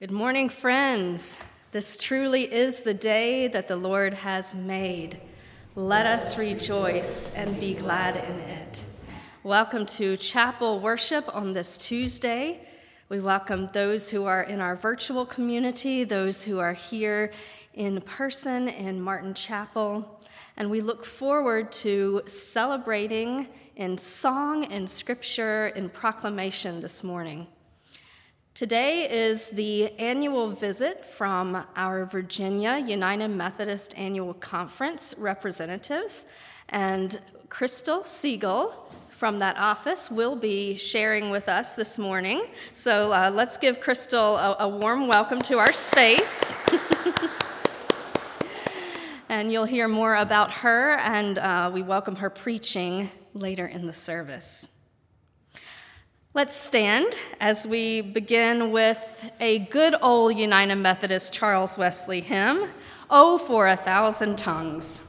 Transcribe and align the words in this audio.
Good 0.00 0.12
morning, 0.12 0.48
friends. 0.48 1.36
This 1.72 1.98
truly 1.98 2.50
is 2.50 2.80
the 2.80 2.94
day 2.94 3.48
that 3.48 3.68
the 3.68 3.76
Lord 3.76 4.14
has 4.14 4.54
made. 4.54 5.20
Let 5.74 6.06
us 6.06 6.38
rejoice 6.38 7.34
and 7.34 7.60
be 7.60 7.74
glad 7.74 8.16
in 8.16 8.38
it. 8.38 8.86
Welcome 9.42 9.84
to 10.00 10.16
chapel 10.16 10.80
worship 10.80 11.26
on 11.36 11.52
this 11.52 11.76
Tuesday. 11.76 12.66
We 13.10 13.20
welcome 13.20 13.68
those 13.74 14.08
who 14.08 14.24
are 14.24 14.44
in 14.44 14.58
our 14.58 14.74
virtual 14.74 15.26
community, 15.26 16.04
those 16.04 16.42
who 16.42 16.58
are 16.58 16.72
here 16.72 17.30
in 17.74 18.00
person 18.00 18.68
in 18.68 19.02
Martin 19.02 19.34
Chapel, 19.34 20.18
and 20.56 20.70
we 20.70 20.80
look 20.80 21.04
forward 21.04 21.70
to 21.72 22.22
celebrating 22.24 23.48
in 23.76 23.98
song 23.98 24.64
and 24.72 24.88
scripture 24.88 25.66
and 25.76 25.92
proclamation 25.92 26.80
this 26.80 27.04
morning. 27.04 27.46
Today 28.54 29.08
is 29.08 29.48
the 29.50 29.90
annual 29.98 30.50
visit 30.50 31.06
from 31.06 31.64
our 31.76 32.04
Virginia 32.04 32.84
United 32.84 33.28
Methodist 33.28 33.96
Annual 33.96 34.34
Conference 34.34 35.14
representatives, 35.16 36.26
and 36.68 37.20
Crystal 37.48 38.00
Sygeel 38.00 38.74
from 39.08 39.38
that 39.38 39.56
office 39.56 40.10
will 40.10 40.34
be 40.34 40.76
sharing 40.76 41.30
with 41.30 41.48
us 41.48 41.76
this 41.76 41.96
morning. 41.96 42.42
So 42.74 43.12
uh, 43.12 43.30
let's 43.32 43.56
give 43.56 43.80
Crystal 43.80 44.36
a, 44.36 44.56
a 44.60 44.68
warm 44.68 45.06
welcome 45.06 45.40
to 45.42 45.58
our 45.58 45.72
space. 45.72 46.56
and 49.28 49.50
you'll 49.50 49.64
hear 49.64 49.86
more 49.86 50.16
about 50.16 50.50
her, 50.50 50.96
and 50.96 51.38
uh, 51.38 51.70
we 51.72 51.82
welcome 51.82 52.16
her 52.16 52.28
preaching 52.28 53.10
later 53.32 53.66
in 53.66 53.86
the 53.86 53.92
service. 53.92 54.68
Let's 56.32 56.54
stand 56.54 57.12
as 57.40 57.66
we 57.66 58.02
begin 58.02 58.70
with 58.70 59.32
a 59.40 59.58
good 59.66 59.96
old 60.00 60.36
United 60.36 60.76
Methodist 60.76 61.32
Charles 61.32 61.76
Wesley 61.76 62.20
hymn, 62.20 62.66
Oh, 63.10 63.36
for 63.36 63.66
a 63.66 63.74
Thousand 63.74 64.38
Tongues. 64.38 65.02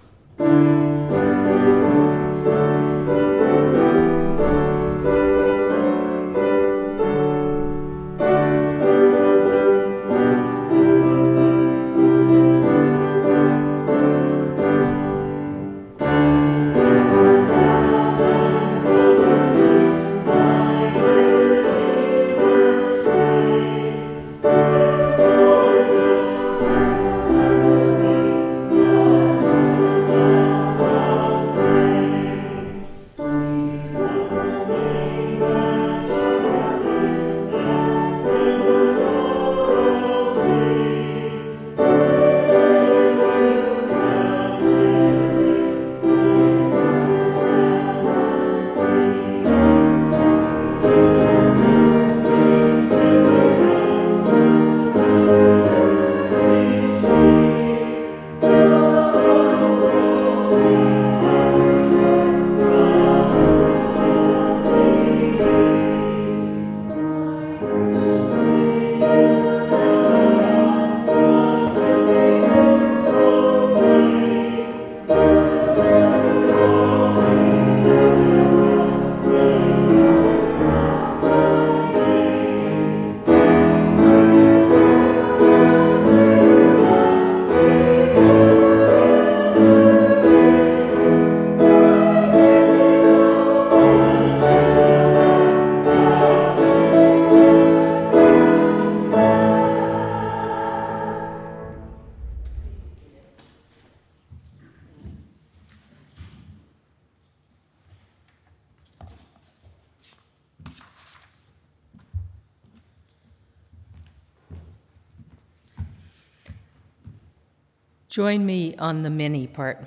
Join 118.21 118.45
me 118.45 118.75
on 118.75 119.01
the 119.01 119.09
many 119.09 119.47
part. 119.47 119.83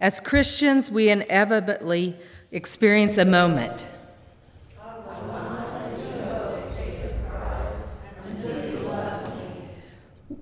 As 0.00 0.20
Christians, 0.20 0.90
we 0.90 1.10
inevitably 1.10 2.16
experience 2.50 3.18
a 3.18 3.26
moment. 3.26 3.86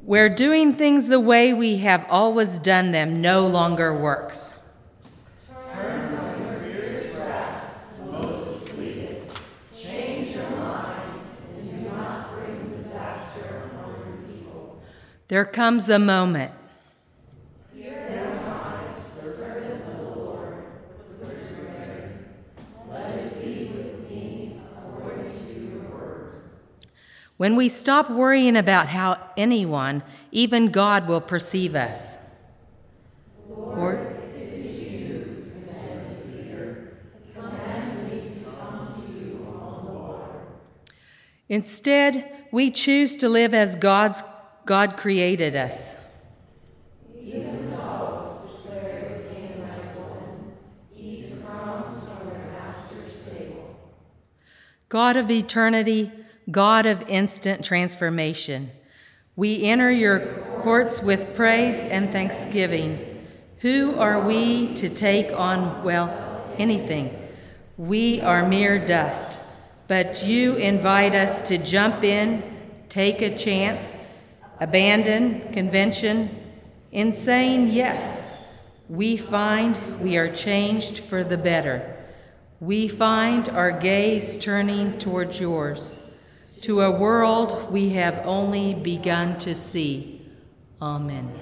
Where 0.04 0.28
doing 0.28 0.76
things 0.76 1.08
the 1.08 1.18
way 1.18 1.52
we 1.52 1.78
have 1.78 2.06
always 2.08 2.60
done 2.60 2.92
them 2.92 3.20
no 3.20 3.44
longer 3.44 3.92
works. 3.92 4.54
There 15.26 15.44
comes 15.44 15.88
a 15.88 15.98
moment 15.98 16.52
When 27.36 27.54
we 27.54 27.68
stop 27.68 28.10
worrying 28.10 28.56
about 28.56 28.88
how 28.88 29.18
anyone, 29.36 30.02
even 30.32 30.68
God, 30.68 31.06
will 31.06 31.20
perceive 31.20 31.74
us. 31.74 32.16
Lord, 33.48 34.16
water. 39.96 40.46
Instead, 41.48 42.46
we 42.50 42.70
choose 42.70 43.16
to 43.16 43.28
live 43.28 43.52
as 43.52 43.76
God's, 43.76 44.22
God 44.64 44.96
created 44.96 45.54
us. 45.54 45.96
Even 47.22 47.70
dogs 47.70 48.50
declare 48.50 49.22
the 49.28 49.34
Canaanite 49.34 49.96
woman, 49.96 50.52
eat 50.96 51.32
crumbs 51.44 52.08
from 52.08 52.30
their 52.30 52.50
master's 52.52 53.30
table. 53.30 53.76
God 54.88 55.16
of 55.16 55.30
eternity, 55.30 56.10
God 56.50 56.86
of 56.86 57.08
instant 57.08 57.64
transformation. 57.64 58.70
We 59.34 59.64
enter 59.64 59.90
your 59.90 60.20
courts 60.60 61.02
with 61.02 61.34
praise 61.34 61.78
and 61.78 62.10
thanksgiving. 62.10 63.26
Who 63.58 63.98
are 63.98 64.20
we 64.20 64.72
to 64.76 64.88
take 64.88 65.32
on, 65.32 65.82
well, 65.82 66.54
anything? 66.56 67.10
We 67.76 68.20
are 68.20 68.48
mere 68.48 68.78
dust, 68.78 69.40
but 69.88 70.24
you 70.24 70.54
invite 70.54 71.16
us 71.16 71.48
to 71.48 71.58
jump 71.58 72.04
in, 72.04 72.44
take 72.88 73.22
a 73.22 73.36
chance, 73.36 74.22
abandon 74.60 75.52
convention. 75.52 76.30
In 76.92 77.12
saying 77.12 77.70
yes, 77.70 78.54
we 78.88 79.16
find 79.16 80.00
we 80.00 80.16
are 80.16 80.32
changed 80.32 81.00
for 81.00 81.24
the 81.24 81.36
better. 81.36 81.96
We 82.60 82.86
find 82.86 83.48
our 83.48 83.72
gaze 83.72 84.38
turning 84.38 85.00
towards 85.00 85.40
yours 85.40 86.05
to 86.66 86.80
a 86.80 86.90
world 86.90 87.70
we 87.70 87.90
have 87.90 88.26
only 88.26 88.74
begun 88.74 89.38
to 89.38 89.54
see. 89.54 90.20
Amen. 90.82 91.32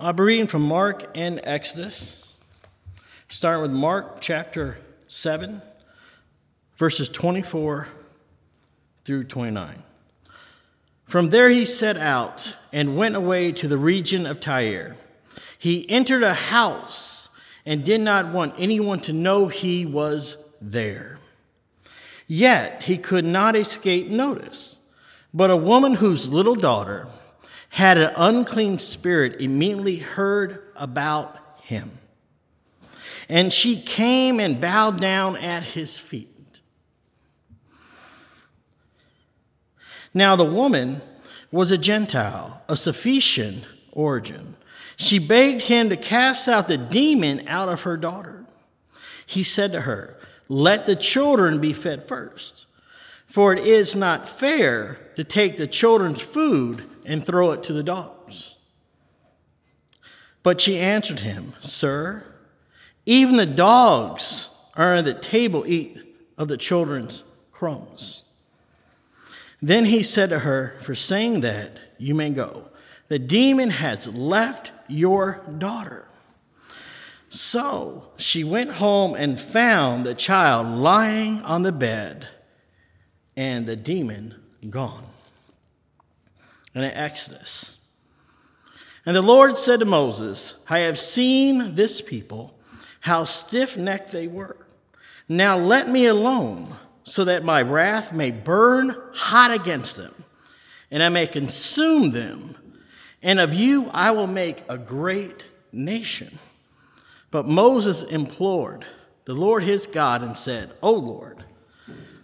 I'll 0.00 0.12
be 0.12 0.24
reading 0.24 0.48
from 0.48 0.62
Mark 0.62 1.08
and 1.14 1.40
Exodus, 1.44 2.32
starting 3.28 3.62
with 3.62 3.70
Mark 3.70 4.20
chapter 4.20 4.78
7, 5.06 5.62
verses 6.76 7.08
24 7.08 7.88
through 9.04 9.24
29. 9.24 9.82
From 11.04 11.30
there 11.30 11.48
he 11.48 11.66
set 11.66 11.96
out 11.96 12.56
and 12.72 12.96
went 12.96 13.16
away 13.16 13.52
to 13.52 13.68
the 13.68 13.78
region 13.78 14.26
of 14.26 14.40
Tyre. 14.40 14.96
He 15.58 15.88
entered 15.88 16.22
a 16.22 16.34
house 16.34 17.28
and 17.66 17.84
did 17.84 18.00
not 18.00 18.32
want 18.32 18.54
anyone 18.58 19.00
to 19.00 19.12
know 19.12 19.48
he 19.48 19.86
was 19.86 20.36
there. 20.60 21.18
Yet 22.26 22.82
he 22.84 22.98
could 22.98 23.24
not 23.24 23.54
escape 23.54 24.08
notice. 24.08 24.78
But 25.32 25.50
a 25.50 25.56
woman 25.56 25.94
whose 25.94 26.32
little 26.32 26.54
daughter 26.54 27.06
had 27.70 27.98
an 27.98 28.12
unclean 28.16 28.78
spirit 28.78 29.40
immediately 29.40 29.96
heard 29.96 30.62
about 30.76 31.38
him. 31.62 31.90
And 33.28 33.52
she 33.52 33.80
came 33.80 34.38
and 34.38 34.60
bowed 34.60 35.00
down 35.00 35.36
at 35.36 35.62
his 35.62 35.98
feet. 35.98 36.33
Now, 40.14 40.36
the 40.36 40.44
woman 40.44 41.02
was 41.50 41.72
a 41.72 41.78
Gentile 41.78 42.62
of 42.68 42.78
Phoenician 42.78 43.64
origin. 43.92 44.56
She 44.96 45.18
begged 45.18 45.62
him 45.62 45.88
to 45.88 45.96
cast 45.96 46.48
out 46.48 46.68
the 46.68 46.78
demon 46.78 47.48
out 47.48 47.68
of 47.68 47.82
her 47.82 47.96
daughter. 47.96 48.44
He 49.26 49.42
said 49.42 49.72
to 49.72 49.82
her, 49.82 50.16
Let 50.48 50.86
the 50.86 50.96
children 50.96 51.60
be 51.60 51.72
fed 51.72 52.06
first, 52.06 52.66
for 53.26 53.52
it 53.52 53.66
is 53.66 53.96
not 53.96 54.28
fair 54.28 54.98
to 55.16 55.24
take 55.24 55.56
the 55.56 55.66
children's 55.66 56.20
food 56.20 56.88
and 57.04 57.24
throw 57.24 57.50
it 57.52 57.62
to 57.64 57.72
the 57.72 57.82
dogs. 57.82 58.56
But 60.42 60.60
she 60.60 60.78
answered 60.78 61.20
him, 61.20 61.54
Sir, 61.60 62.24
even 63.06 63.36
the 63.36 63.46
dogs 63.46 64.50
are 64.74 64.94
at 64.94 65.04
the 65.04 65.14
table 65.14 65.64
eat 65.66 66.00
of 66.36 66.48
the 66.48 66.56
children's 66.56 67.24
crumbs. 67.50 68.23
Then 69.64 69.86
he 69.86 70.02
said 70.02 70.28
to 70.28 70.40
her, 70.40 70.76
For 70.82 70.94
saying 70.94 71.40
that, 71.40 71.70
you 71.96 72.14
may 72.14 72.28
go. 72.28 72.68
The 73.08 73.18
demon 73.18 73.70
has 73.70 74.06
left 74.06 74.72
your 74.88 75.40
daughter. 75.56 76.06
So 77.30 78.10
she 78.18 78.44
went 78.44 78.72
home 78.72 79.14
and 79.14 79.40
found 79.40 80.04
the 80.04 80.14
child 80.14 80.66
lying 80.66 81.40
on 81.44 81.62
the 81.62 81.72
bed 81.72 82.28
and 83.38 83.64
the 83.64 83.74
demon 83.74 84.34
gone. 84.68 85.06
And 86.74 86.84
in 86.84 86.90
Exodus. 86.90 87.78
And 89.06 89.16
the 89.16 89.22
Lord 89.22 89.56
said 89.56 89.80
to 89.80 89.86
Moses, 89.86 90.52
I 90.68 90.80
have 90.80 90.98
seen 90.98 91.74
this 91.74 92.02
people, 92.02 92.58
how 93.00 93.24
stiff 93.24 93.78
necked 93.78 94.12
they 94.12 94.28
were. 94.28 94.58
Now 95.26 95.56
let 95.56 95.88
me 95.88 96.04
alone 96.04 96.76
so 97.04 97.24
that 97.24 97.44
my 97.44 97.62
wrath 97.62 98.12
may 98.12 98.30
burn 98.30 98.96
hot 99.12 99.52
against 99.52 99.96
them, 99.96 100.24
and 100.90 101.02
I 101.02 101.10
may 101.10 101.26
consume 101.26 102.10
them, 102.10 102.56
and 103.22 103.38
of 103.38 103.54
you 103.54 103.90
I 103.92 104.10
will 104.10 104.26
make 104.26 104.64
a 104.68 104.78
great 104.78 105.46
nation. 105.70 106.38
But 107.30 107.46
Moses 107.46 108.02
implored 108.02 108.84
the 109.24 109.34
Lord 109.34 109.62
his 109.62 109.86
God 109.86 110.22
and 110.22 110.36
said, 110.36 110.72
O 110.82 110.92
Lord, 110.92 111.44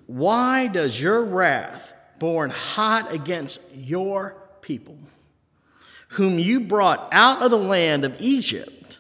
why 0.07 0.67
does 0.67 1.01
your 1.01 1.23
wrath 1.23 1.95
burn 2.19 2.51
hot 2.51 3.13
against 3.13 3.61
your 3.75 4.37
people, 4.61 4.99
whom 6.09 6.39
you 6.39 6.61
brought 6.61 7.09
out 7.13 7.43
of 7.43 7.51
the 7.51 7.59
land 7.59 8.05
of 8.05 8.17
Egypt 8.19 8.99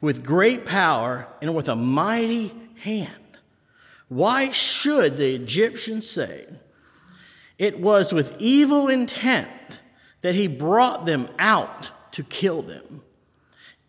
with 0.00 0.24
great 0.24 0.66
power 0.66 1.28
and 1.42 1.54
with 1.54 1.68
a 1.68 1.76
mighty 1.76 2.52
hand? 2.82 3.29
Why 4.10 4.50
should 4.50 5.16
the 5.16 5.36
Egyptians 5.36 6.10
say, 6.10 6.44
It 7.58 7.78
was 7.78 8.12
with 8.12 8.34
evil 8.40 8.88
intent 8.88 9.52
that 10.22 10.34
he 10.34 10.48
brought 10.48 11.06
them 11.06 11.28
out 11.38 11.92
to 12.12 12.24
kill 12.24 12.62
them, 12.62 13.02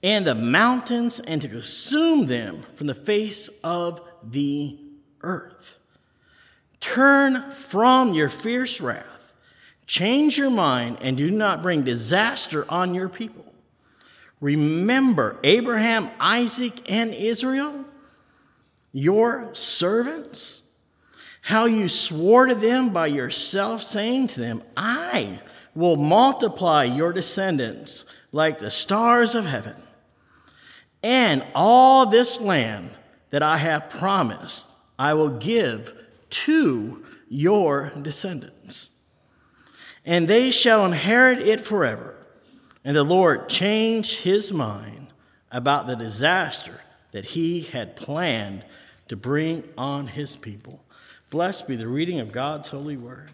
and 0.04 0.26
the 0.26 0.36
mountains, 0.36 1.20
and 1.20 1.42
to 1.42 1.48
consume 1.48 2.28
them 2.28 2.62
from 2.76 2.86
the 2.86 2.94
face 2.94 3.50
of 3.64 4.00
the 4.24 4.78
earth? 5.22 5.80
Turn 6.80 7.42
from 7.50 8.14
your 8.14 8.30
fierce 8.30 8.80
wrath, 8.80 9.34
change 9.88 10.38
your 10.38 10.52
mind, 10.52 11.00
and 11.02 11.18
do 11.18 11.32
not 11.32 11.64
bring 11.64 11.82
disaster 11.82 12.64
on 12.70 12.94
your 12.94 13.10
people. 13.10 13.52
Remember 14.40 15.40
Abraham, 15.44 16.12
Isaac, 16.20 16.92
and 16.92 17.12
Israel 17.12 17.86
your 18.92 19.50
servants? 19.54 20.62
How 21.42 21.66
you 21.66 21.90
swore 21.90 22.46
to 22.46 22.56
them 22.56 22.92
by 22.92 23.08
yourself, 23.08 23.82
saying 23.82 24.28
to 24.28 24.40
them, 24.40 24.64
I 24.78 25.40
will 25.74 25.96
multiply 25.96 26.84
your 26.84 27.14
descendants 27.14 28.06
like 28.32 28.58
the 28.58 28.72
stars 28.72 29.36
of 29.36 29.46
heaven. 29.46 29.76
And 31.04 31.44
all 31.56 32.06
this 32.06 32.40
land 32.40 32.96
that 33.32 33.42
I 33.42 33.58
have 33.58 33.90
promised, 33.90 34.72
I 35.00 35.14
will 35.16 35.32
give 35.32 35.94
to 36.30 37.04
your 37.28 37.92
descendants. 38.02 38.92
And 40.06 40.28
they 40.28 40.52
shall 40.52 40.86
inherit 40.86 41.40
it 41.40 41.62
forever. 41.62 42.28
And 42.84 42.96
the 42.96 43.04
Lord 43.04 43.50
changed 43.50 44.22
his 44.22 44.52
mind 44.52 45.08
about 45.52 45.88
the 45.88 45.96
disaster 45.96 46.82
that 47.12 47.26
he 47.26 47.62
had 47.62 47.96
planned 47.96 48.64
to 49.12 49.18
bring 49.18 49.62
on 49.78 50.08
his 50.08 50.38
people. 50.38 50.82
Blessed 51.32 51.68
be 51.68 51.76
the 51.76 51.86
reading 51.86 52.22
of 52.22 52.32
God's 52.32 52.70
holy 52.70 52.96
word. 52.96 53.30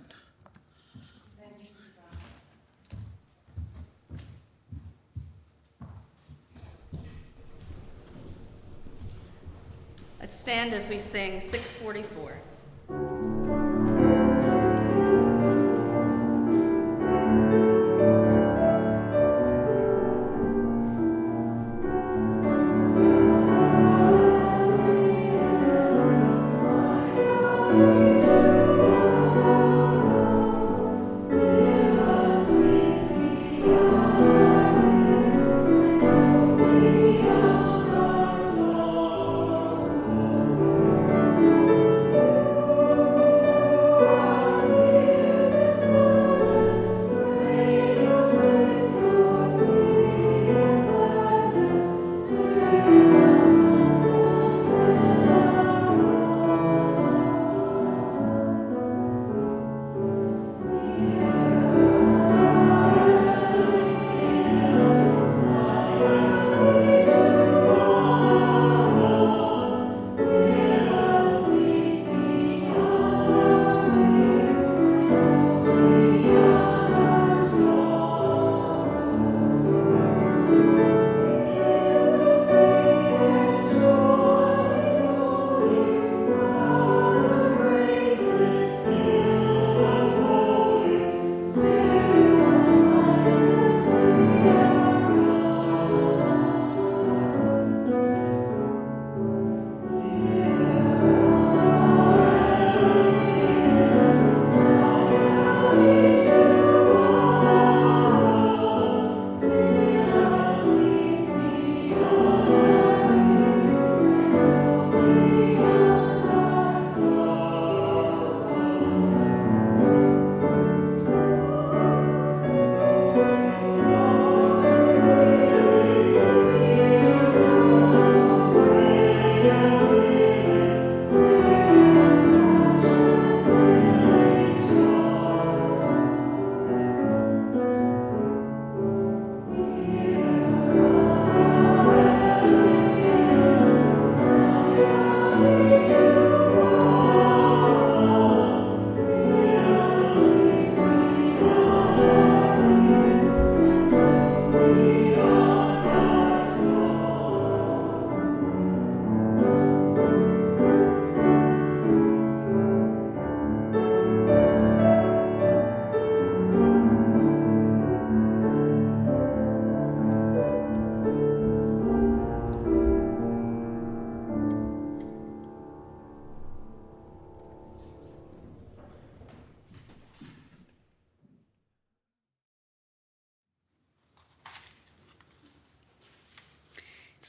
Let's 10.19 10.35
stand 10.35 10.73
as 10.73 10.89
we 10.89 10.97
sing 10.97 11.39
644. 11.39 12.56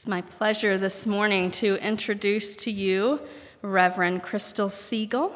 My 0.09 0.21
pleasure 0.21 0.75
this 0.79 1.05
morning 1.05 1.51
to 1.51 1.75
introduce 1.85 2.55
to 2.55 2.71
you 2.71 3.21
Reverend 3.61 4.23
Crystal 4.23 4.67
Sygeel. 4.67 5.31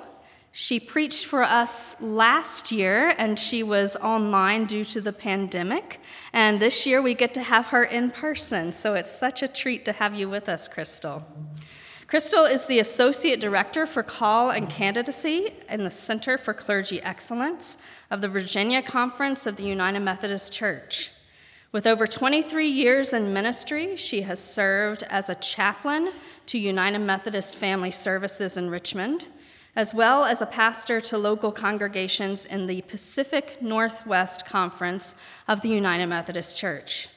She 0.51 0.79
preached 0.79 1.27
for 1.27 1.43
us 1.43 1.95
last 2.01 2.71
year 2.71 3.13
and 3.19 3.37
she 3.37 3.61
was 3.61 3.95
online 3.97 4.65
due 4.65 4.83
to 4.85 4.99
the 4.99 5.13
pandemic. 5.13 5.99
And 6.33 6.59
this 6.59 6.87
year 6.87 7.03
we 7.03 7.13
get 7.13 7.35
to 7.35 7.43
have 7.43 7.67
her 7.67 7.83
in 7.83 8.09
person. 8.09 8.71
So 8.71 8.95
it's 8.95 9.11
such 9.11 9.43
a 9.43 9.47
treat 9.47 9.85
to 9.85 9.91
have 9.91 10.15
you 10.15 10.27
with 10.27 10.49
us, 10.49 10.67
Crystal. 10.67 11.23
Crystal 12.07 12.45
is 12.45 12.65
the 12.65 12.79
Associate 12.79 13.39
Director 13.39 13.85
for 13.85 14.01
Call 14.01 14.49
and 14.49 14.67
Candidacy 14.67 15.53
in 15.69 15.83
the 15.83 15.91
Center 15.91 16.35
for 16.35 16.55
Clergy 16.55 16.99
Excellence 17.03 17.77
of 18.09 18.21
the 18.21 18.27
Virginia 18.27 18.81
Conference 18.81 19.45
of 19.45 19.57
the 19.57 19.65
United 19.65 19.99
Methodist 19.99 20.51
Church. 20.51 21.11
With 21.73 21.87
over 21.87 22.05
23 22.05 22.67
years 22.67 23.13
in 23.13 23.33
ministry, 23.33 23.95
she 23.95 24.21
has 24.21 24.39
served 24.39 25.03
as 25.09 25.27
a 25.27 25.33
chaplain 25.33 26.11
to 26.45 26.59
United 26.59 26.99
Methodist 26.99 27.55
Family 27.57 27.89
Services 27.89 28.57
in 28.57 28.69
Richmond, 28.69 29.25
as 29.75 29.91
well 29.91 30.23
as 30.23 30.39
a 30.39 30.45
pastor 30.45 31.01
to 31.01 31.17
local 31.17 31.51
congregations 31.51 32.45
in 32.45 32.67
the 32.67 32.83
Pacific 32.83 33.59
Northwest 33.59 34.45
Conference 34.45 35.15
of 35.47 35.61
the 35.61 35.69
United 35.69 36.05
Methodist 36.05 36.55
Church. 36.55 37.09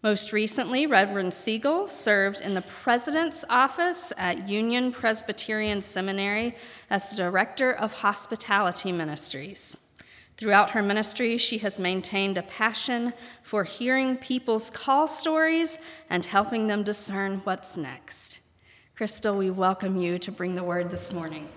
Most 0.00 0.32
recently, 0.32 0.86
Reverend 0.86 1.32
Sygeel 1.32 1.88
served 1.88 2.40
in 2.40 2.54
the 2.54 2.62
president's 2.62 3.44
office 3.50 4.12
at 4.16 4.48
Union 4.48 4.92
Presbyterian 4.92 5.82
Seminary 5.82 6.54
as 6.88 7.08
the 7.08 7.16
director 7.16 7.72
of 7.72 7.94
hospitality 7.94 8.92
ministries. 8.92 9.76
Throughout 10.38 10.70
her 10.70 10.82
ministry, 10.82 11.36
she 11.36 11.58
has 11.58 11.80
maintained 11.80 12.38
a 12.38 12.42
passion 12.42 13.12
for 13.42 13.64
hearing 13.64 14.16
people's 14.16 14.70
call 14.70 15.08
stories 15.08 15.80
and 16.10 16.24
helping 16.24 16.68
them 16.68 16.84
discern 16.84 17.38
what's 17.42 17.76
next. 17.76 18.38
Crystal, 18.94 19.36
we 19.36 19.50
welcome 19.50 19.96
you 19.96 20.16
to 20.20 20.30
bring 20.30 20.54
the 20.54 20.62
word 20.62 20.90
this 20.90 21.12
morning. 21.12 21.48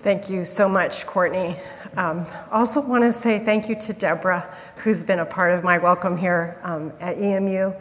Thank 0.00 0.28
you 0.28 0.44
so 0.44 0.68
much, 0.68 1.06
Courtney. 1.06 1.54
Um, 1.96 2.26
also, 2.50 2.84
want 2.84 3.04
to 3.04 3.12
say 3.12 3.38
thank 3.38 3.68
you 3.68 3.76
to 3.76 3.92
Deborah, 3.92 4.52
who's 4.78 5.04
been 5.04 5.20
a 5.20 5.26
part 5.26 5.52
of 5.52 5.62
my 5.62 5.78
welcome 5.78 6.16
here 6.16 6.58
um, 6.64 6.92
at 6.98 7.16
EMU, 7.16 7.74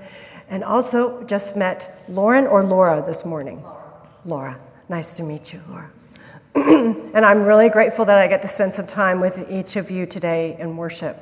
and 0.50 0.64
also 0.64 1.24
just 1.24 1.58
met 1.58 2.04
Lauren 2.08 2.46
or 2.46 2.64
Laura 2.64 3.02
this 3.04 3.26
morning. 3.26 3.64
Laura. 4.26 4.60
Nice 4.90 5.18
to 5.18 5.24
meet 5.24 5.54
you, 5.54 5.62
Laura. 5.70 5.90
and 6.56 7.26
I'm 7.26 7.44
really 7.44 7.70
grateful 7.70 8.04
that 8.06 8.18
I 8.18 8.28
get 8.28 8.42
to 8.42 8.48
spend 8.50 8.74
some 8.74 8.86
time 8.86 9.22
with 9.22 9.50
each 9.50 9.78
of 9.78 9.90
you 9.90 10.06
today 10.06 10.58
in 10.60 10.76
worship. 10.76 11.16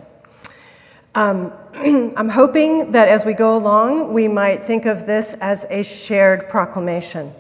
Um, 1.13 1.53
I'm 2.17 2.29
hoping 2.29 2.93
that 2.93 3.07
as 3.07 3.25
we 3.25 3.33
go 3.33 3.55
along, 3.55 4.11
we 4.11 4.27
might 4.27 4.65
think 4.65 4.87
of 4.87 5.05
this 5.05 5.35
as 5.35 5.67
a 5.69 5.83
shared 5.83 6.49
proclamation. 6.49 7.31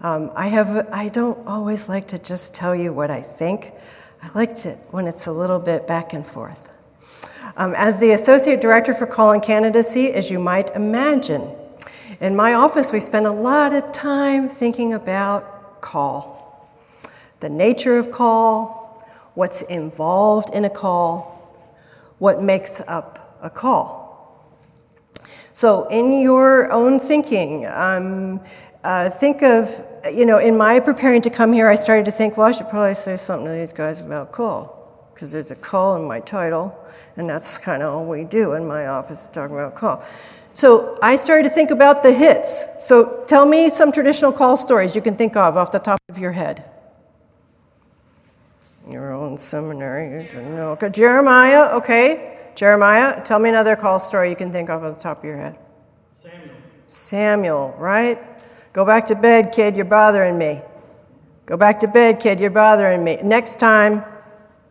Um, 0.00 0.32
I, 0.34 0.48
have, 0.48 0.88
I 0.92 1.10
don't 1.10 1.46
always 1.46 1.88
like 1.88 2.08
to 2.08 2.18
just 2.18 2.56
tell 2.56 2.74
you 2.74 2.92
what 2.92 3.08
I 3.10 3.20
think. 3.20 3.72
I 4.20 4.30
liked 4.34 4.66
it 4.66 4.76
when 4.90 5.06
it's 5.06 5.26
a 5.26 5.32
little 5.32 5.60
bit 5.60 5.86
back 5.86 6.14
and 6.14 6.26
forth. 6.26 6.76
Um, 7.56 7.72
as 7.76 7.98
the 7.98 8.10
Associate 8.10 8.60
Director 8.60 8.94
for 8.94 9.06
Call 9.06 9.30
and 9.30 9.42
Candidacy, 9.42 10.12
as 10.12 10.28
you 10.28 10.40
might 10.40 10.70
imagine, 10.72 11.48
in 12.20 12.34
my 12.34 12.54
office 12.54 12.92
we 12.92 12.98
spend 12.98 13.26
a 13.26 13.32
lot 13.32 13.72
of 13.72 13.92
time 13.92 14.48
thinking 14.48 14.92
about 14.92 15.80
call 15.80 16.37
the 17.40 17.48
nature 17.48 17.96
of 17.96 18.10
call, 18.10 19.06
what's 19.34 19.62
involved 19.62 20.50
in 20.54 20.64
a 20.64 20.70
call, 20.70 21.34
what 22.18 22.42
makes 22.42 22.80
up 22.88 23.38
a 23.42 23.50
call. 23.50 24.06
So, 25.52 25.86
in 25.88 26.20
your 26.20 26.70
own 26.72 26.98
thinking, 26.98 27.66
um, 27.66 28.40
uh, 28.84 29.10
think 29.10 29.42
of, 29.42 29.84
you 30.12 30.24
know, 30.26 30.38
in 30.38 30.56
my 30.56 30.80
preparing 30.80 31.22
to 31.22 31.30
come 31.30 31.52
here, 31.52 31.68
I 31.68 31.74
started 31.74 32.04
to 32.06 32.12
think, 32.12 32.36
well, 32.36 32.46
I 32.46 32.52
should 32.52 32.68
probably 32.68 32.94
say 32.94 33.16
something 33.16 33.46
to 33.46 33.52
these 33.52 33.72
guys 33.72 34.00
about 34.00 34.32
call, 34.32 35.10
because 35.14 35.32
there's 35.32 35.50
a 35.50 35.56
call 35.56 35.96
in 35.96 36.04
my 36.06 36.20
title, 36.20 36.76
and 37.16 37.28
that's 37.28 37.58
kind 37.58 37.82
of 37.82 37.92
all 37.92 38.04
we 38.04 38.24
do 38.24 38.54
in 38.54 38.66
my 38.66 38.86
office, 38.86 39.28
talking 39.32 39.56
about 39.56 39.74
call. 39.74 40.00
So 40.52 40.98
I 41.02 41.14
started 41.14 41.44
to 41.44 41.50
think 41.50 41.70
about 41.70 42.02
the 42.02 42.12
hits. 42.12 42.66
So 42.80 43.24
tell 43.26 43.46
me 43.46 43.68
some 43.68 43.92
traditional 43.92 44.32
call 44.32 44.56
stories 44.56 44.96
you 44.96 45.02
can 45.02 45.16
think 45.16 45.36
of 45.36 45.56
off 45.56 45.70
the 45.70 45.78
top 45.78 46.00
of 46.08 46.18
your 46.18 46.32
head 46.32 46.64
your 48.88 49.12
own 49.12 49.38
seminary. 49.38 50.26
You 50.32 50.42
know. 50.42 50.70
Okay, 50.70 50.90
Jeremiah, 50.90 51.76
okay. 51.76 52.38
Jeremiah, 52.54 53.22
tell 53.24 53.38
me 53.38 53.50
another 53.50 53.76
call 53.76 53.98
story 53.98 54.30
you 54.30 54.36
can 54.36 54.50
think 54.50 54.68
of 54.68 54.82
off 54.82 54.96
the 54.96 55.00
top 55.00 55.18
of 55.18 55.24
your 55.24 55.36
head. 55.36 55.58
Samuel. 56.10 56.56
Samuel, 56.88 57.74
right? 57.78 58.18
Go 58.72 58.84
back 58.84 59.06
to 59.06 59.14
bed, 59.14 59.52
kid, 59.52 59.76
you're 59.76 59.84
bothering 59.84 60.36
me. 60.36 60.60
Go 61.46 61.56
back 61.56 61.78
to 61.80 61.88
bed, 61.88 62.20
kid, 62.20 62.40
you're 62.40 62.50
bothering 62.50 63.04
me. 63.04 63.18
Next 63.22 63.60
time, 63.60 64.04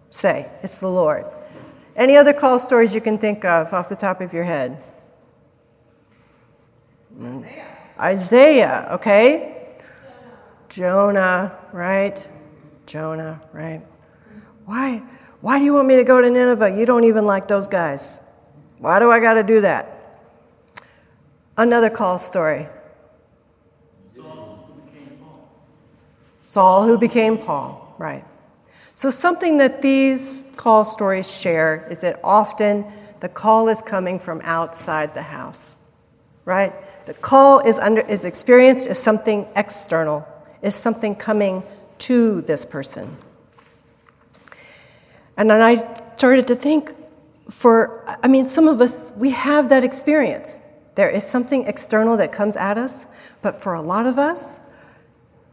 say, 0.09 0.49
it's 0.61 0.79
the 0.79 0.87
Lord. 0.89 1.25
Any 1.95 2.15
other 2.15 2.33
call 2.33 2.59
stories 2.59 2.93
you 2.93 3.01
can 3.01 3.17
think 3.17 3.43
of 3.45 3.73
off 3.73 3.89
the 3.89 3.95
top 3.95 4.21
of 4.21 4.33
your 4.33 4.43
head? 4.43 4.83
Isaiah, 7.19 7.77
Isaiah 7.99 8.87
okay? 8.91 9.77
Jonah. 10.69 11.13
Jonah, 11.13 11.59
right? 11.73 12.29
Jonah, 12.85 13.41
right? 13.53 13.81
Why? 14.67 15.01
Why 15.39 15.59
do 15.59 15.65
you 15.65 15.73
want 15.73 15.87
me 15.87 15.95
to 15.95 16.03
go 16.03 16.19
to 16.19 16.29
Nineveh? 16.29 16.71
You 16.77 16.85
don't 16.85 17.05
even 17.05 17.25
like 17.25 17.47
those 17.47 17.69
guys. 17.69 18.21
Why 18.79 18.99
do 18.99 19.09
I 19.09 19.21
got 19.21 19.35
to 19.35 19.43
do 19.43 19.61
that? 19.61 20.19
Another 21.55 21.89
call 21.89 22.19
story. 22.19 22.67
Saul 24.13 24.67
who 24.67 24.81
became 24.81 25.17
Paul, 25.21 25.49
Saul, 26.43 26.83
who 26.85 26.97
became 26.97 27.37
Paul. 27.37 27.95
right. 27.97 28.25
So, 28.93 29.09
something 29.09 29.57
that 29.57 29.81
these 29.81 30.51
call 30.57 30.83
stories 30.83 31.31
share 31.31 31.87
is 31.89 32.01
that 32.01 32.19
often 32.21 32.85
the 33.21 33.29
call 33.29 33.69
is 33.69 33.81
coming 33.81 34.19
from 34.19 34.41
outside 34.43 35.13
the 35.13 35.21
house, 35.21 35.77
right? 36.43 36.73
The 37.05 37.13
call 37.13 37.59
is, 37.59 37.79
under, 37.79 38.01
is 38.01 38.25
experienced 38.25 38.87
as 38.87 39.01
something 39.01 39.49
external, 39.55 40.27
is 40.61 40.75
something 40.75 41.15
coming 41.15 41.63
to 41.99 42.41
this 42.41 42.65
person. 42.65 43.15
And 45.37 45.49
then 45.49 45.61
I 45.61 45.75
started 46.15 46.47
to 46.47 46.55
think 46.55 46.93
for, 47.49 48.03
I 48.23 48.27
mean, 48.27 48.47
some 48.47 48.67
of 48.67 48.81
us, 48.81 49.13
we 49.15 49.31
have 49.31 49.69
that 49.69 49.83
experience. 49.83 50.63
There 50.95 51.09
is 51.09 51.25
something 51.25 51.65
external 51.65 52.17
that 52.17 52.31
comes 52.31 52.57
at 52.57 52.77
us, 52.77 53.05
but 53.41 53.55
for 53.55 53.75
a 53.75 53.81
lot 53.81 54.05
of 54.05 54.17
us, 54.17 54.59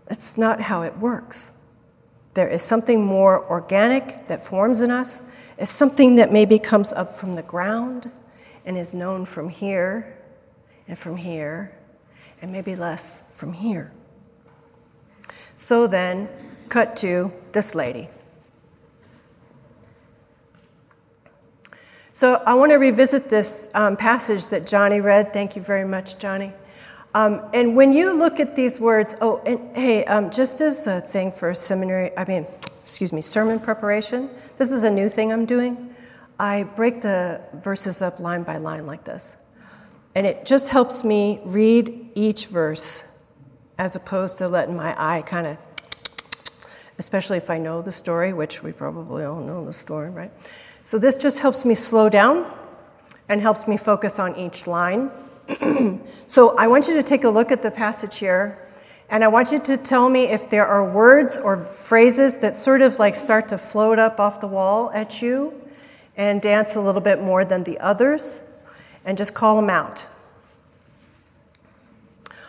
it's 0.08 0.36
not 0.38 0.60
how 0.60 0.82
it 0.82 0.96
works. 0.98 1.52
There 2.32 2.48
is 2.48 2.62
something 2.62 3.04
more 3.04 3.48
organic 3.48 4.26
that 4.26 4.42
forms 4.42 4.80
in 4.80 4.90
us. 4.90 5.54
It's 5.56 5.70
something 5.70 6.16
that 6.16 6.32
maybe 6.32 6.58
comes 6.58 6.92
up 6.92 7.10
from 7.10 7.36
the 7.36 7.42
ground 7.42 8.10
and 8.64 8.76
is 8.76 8.94
known 8.94 9.24
from 9.24 9.50
here 9.50 10.18
and 10.88 10.98
from 10.98 11.16
here 11.16 11.76
and 12.42 12.50
maybe 12.50 12.74
less 12.74 13.22
from 13.32 13.52
here. 13.52 13.92
So 15.56 15.86
then, 15.86 16.28
cut 16.68 16.96
to 16.96 17.30
this 17.52 17.74
lady. 17.74 18.08
So 22.14 22.40
I 22.46 22.54
want 22.54 22.70
to 22.70 22.76
revisit 22.76 23.28
this 23.28 23.68
um, 23.74 23.96
passage 23.96 24.46
that 24.48 24.68
Johnny 24.68 25.00
read. 25.00 25.32
Thank 25.32 25.56
you 25.56 25.62
very 25.62 25.84
much, 25.84 26.16
Johnny. 26.16 26.52
Um, 27.12 27.42
and 27.52 27.74
when 27.74 27.92
you 27.92 28.16
look 28.16 28.38
at 28.38 28.54
these 28.54 28.78
words, 28.78 29.16
oh, 29.20 29.42
and 29.44 29.76
hey, 29.76 30.04
um, 30.04 30.30
just 30.30 30.60
as 30.60 30.86
a 30.86 31.00
thing 31.00 31.32
for 31.32 31.52
seminary, 31.54 32.16
I 32.16 32.24
mean, 32.26 32.46
excuse 32.80 33.12
me, 33.12 33.20
sermon 33.20 33.58
preparation, 33.58 34.30
this 34.58 34.70
is 34.70 34.84
a 34.84 34.90
new 34.92 35.08
thing 35.08 35.32
I'm 35.32 35.44
doing. 35.44 35.92
I 36.38 36.62
break 36.76 37.02
the 37.02 37.40
verses 37.54 38.00
up 38.00 38.20
line 38.20 38.44
by 38.44 38.58
line 38.58 38.86
like 38.86 39.02
this. 39.02 39.42
And 40.14 40.24
it 40.24 40.46
just 40.46 40.70
helps 40.70 41.02
me 41.02 41.40
read 41.44 42.12
each 42.14 42.46
verse 42.46 43.10
as 43.76 43.96
opposed 43.96 44.38
to 44.38 44.46
letting 44.46 44.76
my 44.76 44.94
eye 44.96 45.22
kind 45.22 45.48
of, 45.48 45.58
especially 46.96 47.38
if 47.38 47.50
I 47.50 47.58
know 47.58 47.82
the 47.82 47.90
story, 47.90 48.32
which 48.32 48.62
we 48.62 48.70
probably 48.70 49.24
all 49.24 49.40
know 49.40 49.64
the 49.64 49.72
story, 49.72 50.10
right? 50.10 50.30
So 50.86 50.98
this 50.98 51.16
just 51.16 51.40
helps 51.40 51.64
me 51.64 51.74
slow 51.74 52.08
down 52.08 52.50
and 53.28 53.40
helps 53.40 53.66
me 53.66 53.76
focus 53.76 54.18
on 54.18 54.36
each 54.36 54.66
line. 54.66 55.10
so 56.26 56.56
I 56.58 56.66
want 56.66 56.88
you 56.88 56.94
to 56.94 57.02
take 57.02 57.24
a 57.24 57.30
look 57.30 57.50
at 57.50 57.62
the 57.62 57.70
passage 57.70 58.18
here, 58.18 58.58
and 59.08 59.24
I 59.24 59.28
want 59.28 59.50
you 59.50 59.58
to 59.60 59.76
tell 59.76 60.10
me 60.10 60.24
if 60.24 60.50
there 60.50 60.66
are 60.66 60.88
words 60.88 61.38
or 61.38 61.56
phrases 61.56 62.38
that 62.38 62.54
sort 62.54 62.82
of 62.82 62.98
like 62.98 63.14
start 63.14 63.48
to 63.48 63.58
float 63.58 63.98
up 63.98 64.20
off 64.20 64.40
the 64.40 64.46
wall 64.46 64.90
at 64.92 65.22
you 65.22 65.58
and 66.16 66.42
dance 66.42 66.76
a 66.76 66.80
little 66.80 67.00
bit 67.00 67.20
more 67.20 67.44
than 67.44 67.64
the 67.64 67.78
others, 67.80 68.42
and 69.06 69.16
just 69.16 69.34
call 69.34 69.56
them 69.56 69.70
out. 69.70 70.06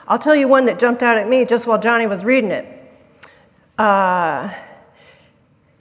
I'll 0.07 0.19
tell 0.19 0.35
you 0.35 0.47
one 0.47 0.65
that 0.65 0.77
jumped 0.77 1.01
out 1.01 1.17
at 1.17 1.27
me 1.27 1.45
just 1.45 1.67
while 1.67 1.79
Johnny 1.79 2.05
was 2.05 2.23
reading 2.23 2.51
it. 2.51 2.67
Uh, 3.77 4.53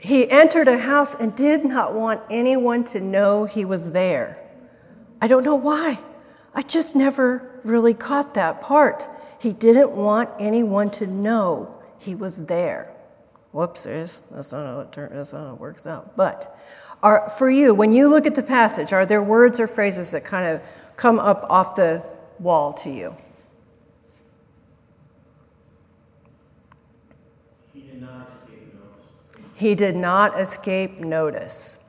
he 0.04 0.30
entered 0.30 0.68
a 0.68 0.76
house 0.76 1.14
and 1.14 1.34
did 1.34 1.64
not 1.64 1.94
want 1.94 2.20
anyone 2.28 2.84
to 2.84 3.00
know 3.00 3.46
he 3.46 3.64
was 3.64 3.92
there. 3.92 4.38
I 5.22 5.26
don't 5.26 5.44
know 5.44 5.54
why. 5.54 5.98
I 6.54 6.60
just 6.60 6.94
never 6.94 7.58
really 7.64 7.94
caught 7.94 8.34
that 8.34 8.60
part. 8.60 9.08
He 9.40 9.54
didn't 9.54 9.92
want 9.92 10.28
anyone 10.38 10.90
to 10.90 11.06
know 11.06 11.82
he 11.98 12.14
was 12.14 12.44
there. 12.44 12.94
Whoopsies, 13.54 14.20
that's 14.30 14.52
not 14.52 14.66
how 14.66 14.80
it, 14.80 14.92
turns, 14.92 15.12
that's 15.14 15.32
not 15.32 15.46
how 15.46 15.54
it 15.54 15.60
works 15.60 15.86
out. 15.86 16.14
But 16.18 16.54
are, 17.02 17.30
for 17.30 17.48
you, 17.48 17.72
when 17.72 17.92
you 17.92 18.08
look 18.08 18.26
at 18.26 18.34
the 18.34 18.42
passage, 18.42 18.92
are 18.92 19.06
there 19.06 19.22
words 19.22 19.58
or 19.58 19.66
phrases 19.66 20.10
that 20.10 20.22
kind 20.22 20.44
of 20.44 20.62
come 20.96 21.18
up 21.18 21.46
off 21.48 21.76
the 21.76 22.04
wall 22.38 22.74
to 22.74 22.90
you? 22.90 23.16
He 27.72 27.80
did 27.80 28.02
not 28.02 28.28
escape 28.28 28.74
notice. 28.74 29.43
He 29.54 29.74
did 29.74 29.96
not 29.96 30.38
escape 30.38 30.98
notice. 30.98 31.80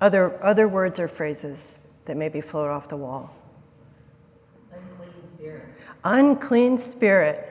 Other, 0.00 0.42
other 0.44 0.66
words 0.66 0.98
or 0.98 1.06
phrases 1.06 1.80
that 2.04 2.16
maybe 2.16 2.40
float 2.40 2.68
off 2.68 2.88
the 2.88 2.96
wall. 2.96 3.34
Unclean 4.72 5.22
spirit. 5.22 5.64
Unclean 6.02 6.76
spirit. 6.76 7.48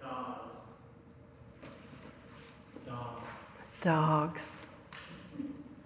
Dogs. 0.00 0.40
Dogs. 3.80 4.66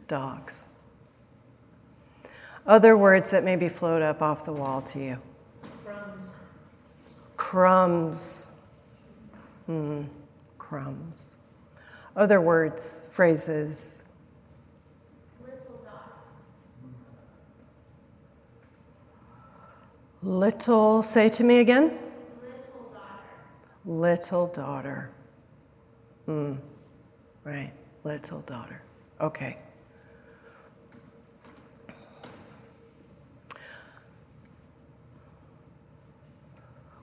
Dogs. 0.09 0.67
Other 2.67 2.97
words 2.97 3.31
that 3.33 3.45
maybe 3.45 3.69
float 3.69 4.01
up 4.01 4.23
off 4.23 4.45
the 4.45 4.53
wall 4.53 4.81
to 4.83 4.99
you. 4.99 5.19
Crumbs. 5.85 6.33
Crumbs. 7.37 8.50
Crumbs. 10.59 11.39
Other 12.17 12.41
words, 12.41 13.09
phrases. 13.13 14.05
Little 15.41 15.77
daughter. 15.85 16.13
Little, 20.23 21.03
say 21.03 21.29
to 21.29 21.45
me 21.45 21.59
again. 21.59 21.99
Little 22.43 22.93
daughter. 22.93 23.29
Little 23.85 24.47
daughter. 24.49 25.11
Hmm. 26.27 26.55
Right. 27.45 27.73
Little 28.05 28.41
daughter. 28.41 28.81
Okay. 29.21 29.57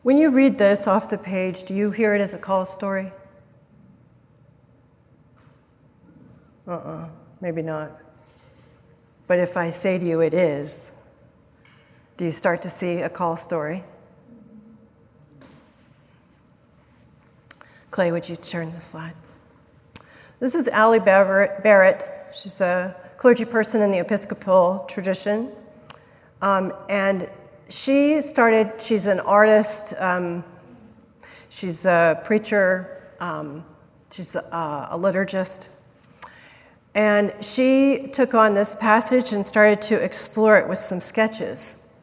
When 0.08 0.18
you 0.18 0.30
read 0.30 0.58
this 0.58 0.88
off 0.88 1.10
the 1.10 1.18
page, 1.18 1.64
do 1.64 1.76
you 1.76 1.92
hear 1.92 2.16
it 2.16 2.22
as 2.22 2.34
a 2.34 2.38
call 2.38 2.66
story? 2.66 3.12
Uh 6.66 6.72
uh-uh, 6.72 6.92
uh, 6.92 7.10
maybe 7.42 7.62
not. 7.62 7.92
But 9.28 9.40
if 9.40 9.58
I 9.58 9.70
say 9.70 10.00
to 10.00 10.06
you 10.06 10.22
it 10.22 10.34
is, 10.34 10.94
do 12.16 12.24
you 12.24 12.32
start 12.32 12.62
to 12.62 12.70
see 12.70 13.02
a 13.02 13.10
call 13.10 13.36
story? 13.36 13.84
Clay, 17.92 18.14
would 18.14 18.30
you 18.30 18.38
turn 18.38 18.72
the 18.72 18.80
slide? 18.80 19.14
This 20.40 20.56
is 20.56 20.70
Allie 20.70 21.02
Barrett. 21.02 22.10
She's 22.34 22.62
a 22.62 22.96
clergy 23.18 23.44
person 23.44 23.82
in 23.82 23.92
the 23.92 24.00
Episcopal 24.00 24.86
tradition. 24.88 25.52
Um, 26.42 26.72
and 26.88 27.30
she 27.70 28.22
started, 28.22 28.82
she's 28.82 29.08
an 29.08 29.20
artist, 29.20 29.94
um, 30.00 30.44
she's 31.50 31.86
a 31.86 32.22
preacher, 32.24 33.04
um, 33.20 33.66
she's 34.12 34.36
a, 34.36 34.88
a 34.92 34.98
liturgist. 34.98 35.70
And 36.96 37.34
she 37.42 38.10
took 38.12 38.34
on 38.34 38.54
this 38.54 38.76
passage 38.76 39.32
and 39.32 39.46
started 39.46 39.82
to 39.84 40.04
explore 40.04 40.58
it 40.58 40.68
with 40.68 40.80
some 40.80 41.00
sketches. 41.00 41.94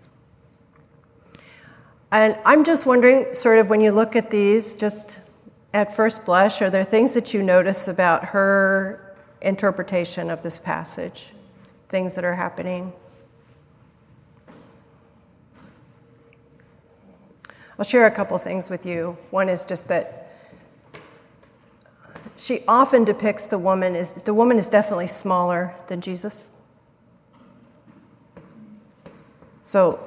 And 2.12 2.38
I'm 2.44 2.62
just 2.62 2.86
wondering, 2.86 3.34
sort 3.34 3.58
of, 3.58 3.70
when 3.70 3.80
you 3.80 3.90
look 3.90 4.14
at 4.14 4.30
these, 4.30 4.76
just 4.76 5.20
at 5.72 5.96
first 5.96 6.24
blush, 6.24 6.62
are 6.62 6.70
there 6.70 6.84
things 6.84 7.12
that 7.14 7.34
you 7.34 7.42
notice 7.42 7.88
about 7.88 8.26
her 8.26 9.16
interpretation 9.40 10.30
of 10.30 10.42
this 10.42 10.60
passage? 10.60 11.32
Things 11.88 12.14
that 12.14 12.24
are 12.24 12.34
happening? 12.34 12.92
I'll 17.78 17.84
share 17.84 18.06
a 18.06 18.10
couple 18.10 18.38
things 18.38 18.70
with 18.70 18.86
you. 18.86 19.16
One 19.30 19.48
is 19.48 19.64
just 19.64 19.88
that 19.88 20.20
she 22.36 22.64
often 22.66 23.04
depicts 23.04 23.46
the 23.46 23.58
woman 23.58 23.94
is 23.94 24.12
the 24.14 24.34
woman 24.34 24.56
is 24.56 24.68
definitely 24.68 25.06
smaller 25.06 25.74
than 25.86 26.00
Jesus. 26.00 26.60
So 29.62 30.06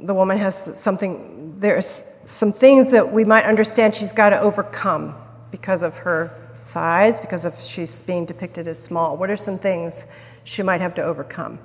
the 0.00 0.14
woman 0.14 0.38
has 0.38 0.78
something 0.78 1.54
there's 1.56 2.04
some 2.24 2.52
things 2.52 2.90
that 2.92 3.12
we 3.12 3.24
might 3.24 3.44
understand 3.44 3.94
she's 3.94 4.12
got 4.12 4.30
to 4.30 4.40
overcome 4.40 5.14
because 5.50 5.82
of 5.82 5.98
her 5.98 6.30
size, 6.52 7.20
because 7.20 7.44
of 7.44 7.58
she's 7.60 8.02
being 8.02 8.26
depicted 8.26 8.66
as 8.66 8.82
small. 8.82 9.16
What 9.16 9.30
are 9.30 9.36
some 9.36 9.58
things 9.58 10.06
she 10.44 10.62
might 10.62 10.80
have 10.80 10.94
to 10.94 11.02
overcome? 11.02 11.58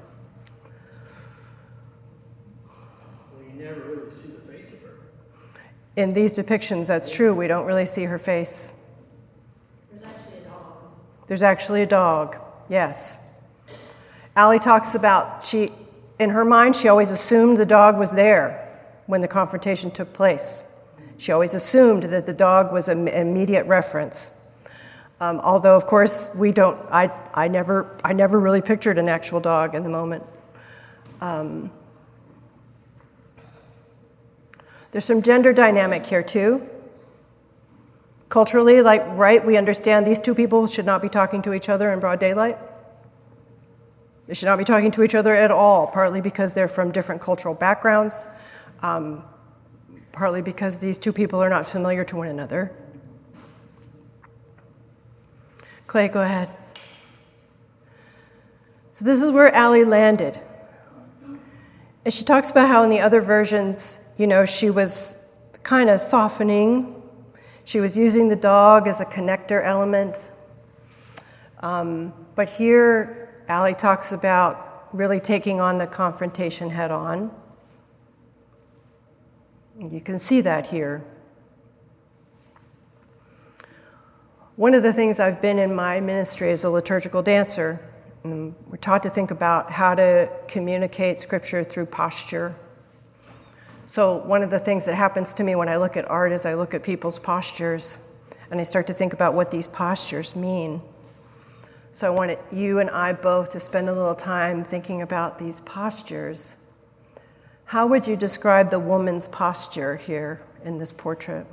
Well, 3.34 3.44
you 3.44 3.64
never 3.64 3.82
really 3.82 4.12
see 4.12 4.30
the 4.30 4.52
face 4.52 4.72
of 4.74 4.80
her. 4.82 4.98
In 5.96 6.12
these 6.12 6.38
depictions, 6.38 6.88
that's 6.88 7.14
true. 7.14 7.34
We 7.34 7.48
don't 7.48 7.66
really 7.66 7.86
see 7.86 8.06
her 8.06 8.18
face. 8.18 8.76
There's 9.92 10.04
actually 10.04 10.38
a 10.38 10.44
dog. 10.44 10.78
There's 11.28 11.44
actually 11.44 11.82
a 11.82 11.86
dog, 11.86 12.38
yes. 12.70 13.42
Allie 14.36 14.60
talks 14.60 14.96
about 14.96 15.44
she, 15.44 15.70
in 16.18 16.30
her 16.30 16.46
mind, 16.46 16.76
she 16.76 16.88
always 16.88 17.12
assumed 17.12 17.58
the 17.58 17.66
dog 17.66 18.00
was 18.00 18.14
there 18.14 18.80
when 19.08 19.20
the 19.20 19.28
confrontation 19.28 19.92
took 19.92 20.14
place. 20.14 20.68
She 21.18 21.34
always 21.34 21.54
assumed 21.54 22.04
that 22.04 22.26
the 22.26 22.34
dog 22.34 22.72
was 22.72 22.88
an 22.88 23.10
immediate 23.10 23.66
reference. 23.66 24.38
Um, 25.20 25.40
although, 25.42 25.76
of 25.76 25.86
course, 25.86 26.34
we 26.36 26.52
don't, 26.52 26.80
I, 26.90 27.12
I, 27.34 27.48
never, 27.48 27.96
I 28.04 28.14
never 28.14 28.40
really 28.40 28.62
pictured 28.62 28.98
an 28.98 29.08
actual 29.08 29.40
dog 29.40 29.76
in 29.76 29.84
the 29.84 29.90
moment. 29.90 30.24
Um, 31.20 31.72
there's 34.92 35.06
some 35.06 35.22
gender 35.22 35.54
dynamic 35.54 36.06
here, 36.06 36.24
too. 36.24 36.70
Culturally, 38.30 38.82
like, 38.82 39.04
right, 39.10 39.46
we 39.46 39.58
understand 39.58 40.06
these 40.06 40.22
two 40.22 40.36
people 40.36 40.68
should 40.68 40.86
not 40.86 41.02
be 41.02 41.10
talking 41.10 41.42
to 41.42 41.54
each 41.54 41.70
other 41.70 41.92
in 41.92 42.00
broad 42.00 42.20
daylight. 42.20 42.58
They 44.28 44.34
should 44.34 44.46
not 44.46 44.58
be 44.58 44.64
talking 44.64 44.92
to 44.92 45.04
each 45.04 45.16
other 45.16 45.36
at 45.36 45.52
all, 45.52 45.88
partly 45.88 46.22
because 46.22 46.54
they're 46.54 46.70
from 46.70 46.92
different 46.92 47.22
cultural 47.22 47.54
backgrounds, 47.54 48.28
um, 48.82 49.24
partly 50.12 50.42
because 50.42 50.80
these 50.80 50.98
two 50.98 51.12
people 51.12 51.42
are 51.44 51.50
not 51.50 51.66
familiar 51.66 52.04
to 52.06 52.16
one 52.16 52.28
another. 52.28 52.72
Clay, 55.88 56.08
go 56.08 56.22
ahead. 56.22 56.50
So, 58.92 59.04
this 59.04 59.22
is 59.22 59.32
where 59.32 59.54
Allie 59.54 59.84
landed. 59.84 60.42
And 62.04 62.14
she 62.14 62.24
talks 62.26 62.50
about 62.50 62.68
how 62.68 62.84
in 62.84 62.90
the 62.90 63.00
other 63.00 63.22
versions, 63.22 64.14
you 64.18 64.26
know, 64.26 64.46
she 64.46 64.70
was 64.70 65.38
kind 65.64 65.90
of 65.90 66.00
softening. 66.00 67.02
She 67.64 67.80
was 67.80 67.96
using 67.96 68.28
the 68.28 68.36
dog 68.36 68.88
as 68.88 69.02
a 69.02 69.06
connector 69.06 69.64
element. 69.64 70.32
Um, 71.60 72.14
but 72.36 72.50
here, 72.50 73.44
Allie 73.48 73.76
talks 73.76 74.12
about 74.12 74.88
really 74.94 75.20
taking 75.20 75.62
on 75.62 75.78
the 75.78 75.86
confrontation 75.86 76.72
head 76.72 76.90
on. 76.92 77.32
You 79.90 80.02
can 80.02 80.18
see 80.18 80.42
that 80.42 80.68
here. 80.68 81.04
One 84.56 84.74
of 84.74 84.84
the 84.84 84.94
things 84.94 85.20
I've 85.20 85.42
been 85.42 85.60
in 85.60 85.74
my 85.74 86.02
ministry 86.02 86.52
as 86.52 86.64
a 86.64 86.70
liturgical 86.70 87.22
dancer, 87.22 87.91
mm, 88.24 88.54
we're 88.68 88.78
taught 88.78 89.04
to 89.04 89.10
think 89.10 89.32
about 89.32 89.72
how 89.72 89.96
to 89.96 90.32
communicate 90.48 91.20
scripture 91.20 91.64
through 91.64 91.88
posture. 91.88 92.56
So, 93.86 94.18
one 94.18 94.44
of 94.44 94.50
the 94.50 94.60
things 94.60 94.86
that 94.86 94.96
happens 94.96 95.34
to 95.36 95.44
me 95.44 95.56
when 95.56 95.68
I 95.68 95.78
look 95.78 95.98
at 95.98 96.10
art 96.10 96.32
is 96.32 96.46
I 96.46 96.54
look 96.54 96.74
at 96.74 96.84
people's 96.84 97.20
postures 97.20 98.08
and 98.50 98.60
I 98.60 98.64
start 98.64 98.88
to 98.88 98.94
think 98.94 99.14
about 99.14 99.34
what 99.34 99.52
these 99.52 99.68
postures 99.68 100.36
mean. 100.36 100.82
So, 101.92 102.08
I 102.08 102.16
wanted 102.16 102.40
you 102.52 102.80
and 102.80 102.90
I 102.90 103.14
both 103.14 103.50
to 103.50 103.60
spend 103.60 103.90
a 103.90 103.94
little 103.94 104.16
time 104.16 104.64
thinking 104.64 105.02
about 105.02 105.40
these 105.40 105.60
postures 105.62 106.62
how 107.72 107.88
would 107.88 108.06
you 108.06 108.18
describe 108.18 108.70
the 108.70 108.80
woman's 108.80 109.30
posture 109.30 109.96
here 109.96 110.44
in 110.66 110.78
this 110.78 110.92
portrait? 110.92 111.48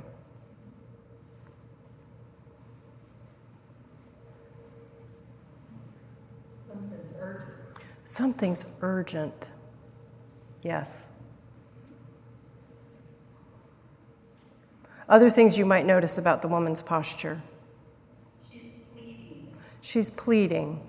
Something's 8.09 8.65
urgent. 8.81 9.49
Yes. 10.63 11.11
Other 15.07 15.29
things 15.29 15.59
you 15.59 15.65
might 15.65 15.85
notice 15.85 16.17
about 16.17 16.41
the 16.41 16.47
woman's 16.47 16.81
posture. 16.81 17.39
She's 18.51 18.71
pleading. 18.95 19.47
She's 19.81 20.09
pleading. 20.09 20.81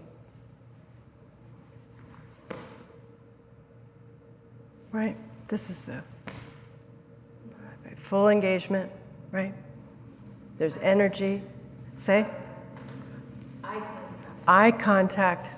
Right? 4.90 5.16
This 5.48 5.68
is 5.68 5.84
the 5.84 6.02
full 7.96 8.30
engagement, 8.30 8.90
right? 9.30 9.52
There's 10.56 10.78
energy. 10.78 11.42
Say? 11.96 12.26
Eye 13.62 13.74
contact. 13.74 14.48
Eye 14.48 14.70
contact. 14.70 15.54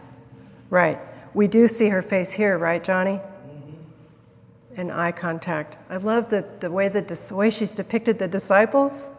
Right. 0.69 0.99
We 1.35 1.47
do 1.47 1.67
see 1.67 1.89
her 1.89 2.03
face 2.03 2.33
here, 2.33 2.59
right, 2.59 2.83
Johnny? 2.83 3.21
Mm-hmm. 3.21 4.81
And 4.81 4.93
eye 4.93 5.13
contact. 5.13 5.79
I 5.89 5.97
love 5.97 6.29
the, 6.29 6.47
the 6.61 6.71
way 6.71 6.89
the 6.89 7.33
way 7.35 7.51
she's 7.51 7.73
depicted 7.73 8.19
the 8.19 8.29
disciples. 8.29 9.11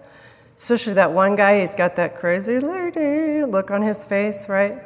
Especially 0.56 0.94
that 0.94 1.12
one 1.12 1.36
guy, 1.36 1.60
he's 1.60 1.76
got 1.76 1.96
that 1.96 2.18
crazy 2.18 2.60
lady 2.60 3.44
look 3.44 3.72
on 3.72 3.82
his 3.82 4.06
face, 4.06 4.48
right? 4.48 4.78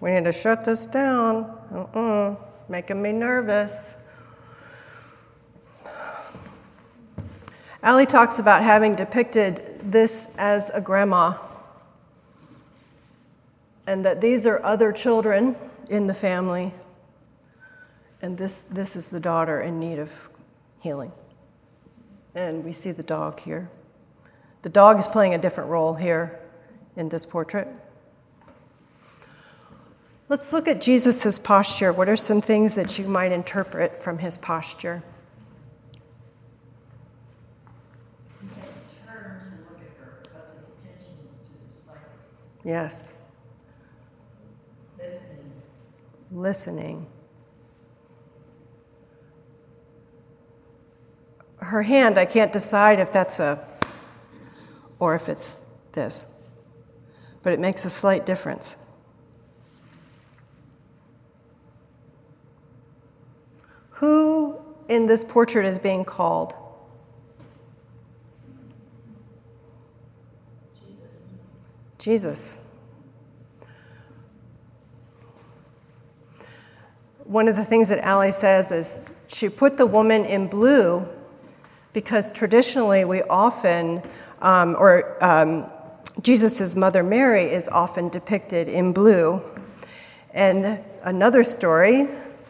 We 0.00 0.12
need 0.12 0.24
to 0.24 0.32
shut 0.32 0.64
this 0.64 0.86
down. 0.86 1.44
Uh-uh. 1.72 2.36
Making 2.68 3.02
me 3.02 3.12
nervous. 3.12 3.94
Allie 7.82 8.06
talks 8.06 8.38
about 8.38 8.62
having 8.62 8.94
depicted 8.94 9.80
this 9.82 10.34
as 10.36 10.70
a 10.70 10.80
grandma, 10.80 11.34
and 13.86 14.04
that 14.04 14.20
these 14.20 14.46
are 14.46 14.62
other 14.64 14.92
children 14.92 15.56
in 15.88 16.06
the 16.06 16.14
family, 16.14 16.72
and 18.20 18.36
this, 18.36 18.60
this 18.60 18.96
is 18.96 19.08
the 19.08 19.20
daughter 19.20 19.60
in 19.60 19.78
need 19.78 19.98
of 19.98 20.28
healing. 20.80 21.12
And 22.34 22.64
we 22.64 22.72
see 22.72 22.92
the 22.92 23.02
dog 23.02 23.40
here. 23.40 23.70
The 24.62 24.68
dog 24.68 24.98
is 24.98 25.08
playing 25.08 25.34
a 25.34 25.38
different 25.38 25.70
role 25.70 25.94
here 25.94 26.42
in 26.96 27.08
this 27.08 27.24
portrait. 27.24 27.68
Let's 30.28 30.52
look 30.52 30.68
at 30.68 30.80
Jesus' 30.80 31.38
posture. 31.38 31.92
What 31.92 32.08
are 32.08 32.16
some 32.16 32.40
things 32.40 32.74
that 32.74 32.98
you 32.98 33.06
might 33.06 33.32
interpret 33.32 34.02
from 34.02 34.18
his 34.18 34.36
posture? 34.36 35.02
Yes. 42.64 43.14
Listening. 44.98 45.52
Listening. 46.38 47.04
Her 51.56 51.82
hand, 51.82 52.16
I 52.16 52.26
can't 52.26 52.52
decide 52.52 53.00
if 53.00 53.10
that's 53.10 53.40
a, 53.40 53.66
or 55.00 55.16
if 55.16 55.28
it's 55.28 55.66
this, 55.90 56.32
but 57.42 57.52
it 57.52 57.58
makes 57.58 57.84
a 57.84 57.90
slight 57.90 58.24
difference. 58.24 58.78
Who 63.90 64.60
in 64.88 65.06
this 65.06 65.24
portrait 65.24 65.66
is 65.66 65.80
being 65.80 66.04
called? 66.04 66.54
Jesus. 71.98 72.60
One 77.38 77.46
of 77.46 77.54
the 77.54 77.64
things 77.64 77.88
that 77.90 78.04
Allie 78.04 78.32
says 78.32 78.72
is 78.72 78.98
she 79.28 79.48
put 79.48 79.76
the 79.76 79.86
woman 79.86 80.24
in 80.24 80.48
blue 80.48 81.06
because 81.92 82.32
traditionally 82.32 83.04
we 83.04 83.22
often, 83.22 84.02
um, 84.42 84.74
or 84.76 85.16
um, 85.24 85.64
Jesus' 86.20 86.74
mother 86.74 87.04
Mary 87.04 87.44
is 87.44 87.68
often 87.68 88.08
depicted 88.08 88.66
in 88.66 88.92
blue. 88.92 89.40
And 90.34 90.80
another 91.04 91.44
story 91.44 92.08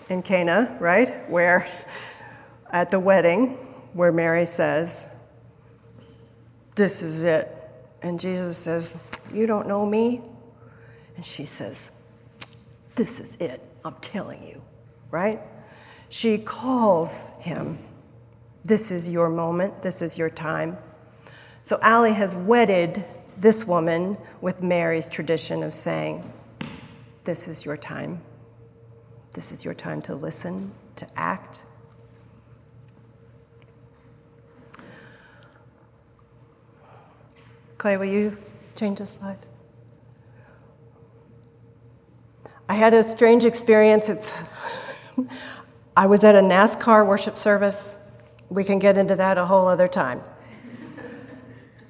in 0.09 0.23
Cana, 0.23 0.75
right, 0.81 1.29
where 1.29 1.69
at 2.71 2.91
the 2.91 2.99
wedding, 2.99 3.59
where 3.93 4.11
Mary 4.11 4.47
says, 4.47 5.15
This 6.77 7.03
is 7.03 7.25
it. 7.25 7.47
And 8.01 8.19
Jesus 8.19 8.57
says, 8.57 9.07
You 9.35 9.47
don't 9.47 9.69
know 9.69 9.85
me? 9.85 10.23
And 11.15 11.27
she 11.27 11.45
says, 11.45 11.93
This 12.95 13.21
is 13.21 13.37
it. 13.37 13.63
I'm 13.85 13.97
telling 14.01 14.43
you, 14.43 14.63
right? 15.11 15.41
She 16.09 16.39
calls 16.39 17.33
him, 17.41 17.79
This 18.65 18.91
is 18.91 19.11
your 19.11 19.29
moment. 19.29 19.83
This 19.83 20.03
is 20.03 20.19
your 20.19 20.31
time. 20.31 20.79
So 21.63 21.79
Allie 21.83 22.15
has 22.15 22.35
wedded 22.35 23.05
this 23.37 23.67
woman 23.67 24.17
with 24.41 24.63
Mary's 24.63 25.09
tradition 25.09 25.63
of 25.63 25.75
saying, 25.75 26.31
This 27.25 27.49
is 27.49 27.65
your 27.65 27.77
time. 27.77 28.23
This 29.33 29.53
is 29.53 29.65
your 29.65 29.75
time 29.75 30.03
to 30.03 30.15
listen, 30.15 30.73
to 30.97 31.07
act. 31.17 31.65
Clay, 37.77 37.97
will 37.97 38.07
you 38.07 38.37
change 38.75 38.99
the 38.99 39.07
slide? 39.07 39.39
I 42.69 42.75
had 42.75 42.93
a 42.93 43.05
strange 43.05 43.45
experience. 43.45 44.09
It's 44.09 44.43
I 45.97 46.07
was 46.07 46.25
at 46.25 46.35
a 46.35 46.41
NASCAR 46.41 47.07
worship 47.07 47.37
service. 47.37 47.99
We 48.49 48.65
can 48.65 48.79
get 48.79 48.97
into 48.97 49.17
that 49.17 49.39
a 49.39 49.47
whole 49.47 49.67
other 49.67 49.89
time. 49.89 50.21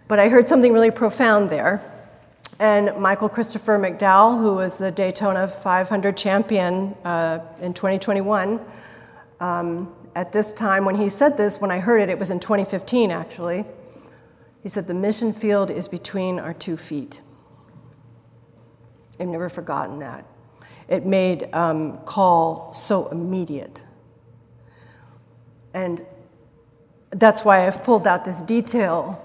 But 0.08 0.18
I 0.18 0.28
heard 0.28 0.48
something 0.48 0.72
really 0.72 0.90
profound 0.90 1.50
there. 1.50 1.82
And 2.60 2.96
Michael 3.00 3.28
Christopher 3.28 3.78
McDowell, 3.78 4.40
who 4.40 4.54
was 4.54 4.78
the 4.78 4.90
Daytona 4.90 5.46
500 5.46 6.16
champion 6.16 6.94
uh, 7.04 7.40
in 7.60 7.74
2021, 7.74 8.60
um, 9.40 9.94
at 10.16 10.32
this 10.32 10.52
time 10.52 10.84
when 10.84 10.96
he 10.96 11.08
said 11.08 11.36
this, 11.36 11.60
when 11.60 11.70
I 11.70 11.78
heard 11.78 12.02
it, 12.02 12.08
it 12.08 12.18
was 12.18 12.30
in 12.30 12.40
2015 12.40 13.10
actually. 13.10 13.64
He 14.62 14.68
said, 14.68 14.86
The 14.86 14.94
mission 14.94 15.32
field 15.32 15.70
is 15.70 15.86
between 15.86 16.40
our 16.40 16.52
two 16.52 16.76
feet. 16.76 17.20
I've 19.20 19.28
never 19.28 19.48
forgotten 19.48 19.98
that. 20.00 20.24
It 20.88 21.04
made 21.04 21.54
um, 21.54 21.98
call 21.98 22.72
so 22.72 23.08
immediate. 23.08 23.82
And 25.74 26.04
that's 27.10 27.44
why 27.44 27.66
I've 27.66 27.84
pulled 27.84 28.06
out 28.06 28.24
this 28.24 28.42
detail. 28.42 29.24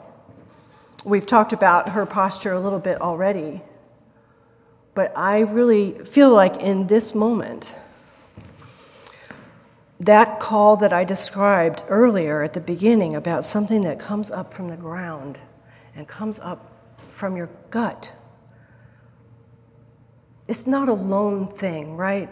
We've 1.05 1.25
talked 1.25 1.53
about 1.53 1.89
her 1.89 2.05
posture 2.05 2.51
a 2.51 2.59
little 2.59 2.79
bit 2.79 3.01
already. 3.01 3.61
But 4.93 5.11
I 5.17 5.39
really 5.39 5.93
feel 6.05 6.31
like 6.31 6.57
in 6.57 6.87
this 6.87 7.15
moment, 7.15 7.77
that 9.99 10.39
call 10.39 10.77
that 10.77 10.91
I 10.91 11.03
described 11.03 11.83
earlier 11.87 12.43
at 12.43 12.53
the 12.53 12.61
beginning 12.61 13.15
about 13.15 13.43
something 13.43 13.81
that 13.81 13.99
comes 13.99 14.29
up 14.29 14.53
from 14.53 14.67
the 14.67 14.77
ground 14.77 15.39
and 15.95 16.07
comes 16.07 16.39
up 16.39 16.71
from 17.09 17.37
your 17.37 17.49
gut. 17.69 18.13
It's 20.47 20.67
not 20.67 20.89
a 20.89 20.93
lone 20.93 21.47
thing, 21.47 21.95
right? 21.95 22.29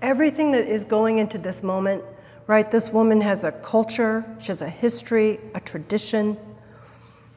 Everything 0.00 0.52
that 0.52 0.66
is 0.66 0.84
going 0.84 1.18
into 1.18 1.38
this 1.38 1.62
moment, 1.62 2.02
right? 2.46 2.70
This 2.70 2.92
woman 2.92 3.20
has 3.20 3.44
a 3.44 3.52
culture, 3.52 4.24
she 4.40 4.48
has 4.48 4.62
a 4.62 4.68
history, 4.68 5.38
a 5.54 5.60
tradition, 5.60 6.36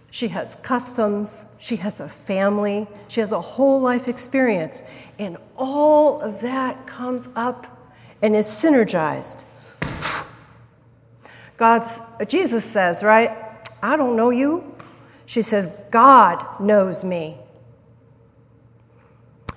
she 0.10 0.28
has 0.30 0.56
customs, 0.58 1.56
she 1.60 1.76
has 1.78 2.00
a 2.00 2.08
family, 2.08 2.88
she 3.08 3.20
has 3.20 3.32
a 3.32 3.42
whole 3.42 3.82
life 3.82 4.08
experience. 4.08 4.84
And 5.20 5.38
all 5.58 6.22
of 6.22 6.40
that 6.42 6.86
comes 6.86 7.30
up 7.36 7.92
and 8.22 8.36
is 8.36 8.46
synergized. 8.46 9.46
God's, 11.58 12.00
Jesus 12.28 12.64
says, 12.64 13.04
right? 13.04 13.32
I 13.82 13.98
don't 13.98 14.16
know 14.16 14.30
you. 14.30 14.76
She 15.26 15.42
says, 15.42 15.68
God 15.92 16.60
knows 16.60 17.04
me. 17.04 17.38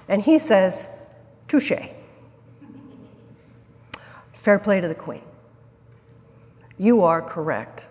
And 0.09 0.23
he 0.23 0.39
says, 0.39 1.07
touche. 1.49 1.73
Fair 4.33 4.59
play 4.59 4.81
to 4.81 4.89
the 4.89 4.95
queen. 4.95 5.23
You 6.79 7.03
are 7.03 7.23
correct. 7.23 7.89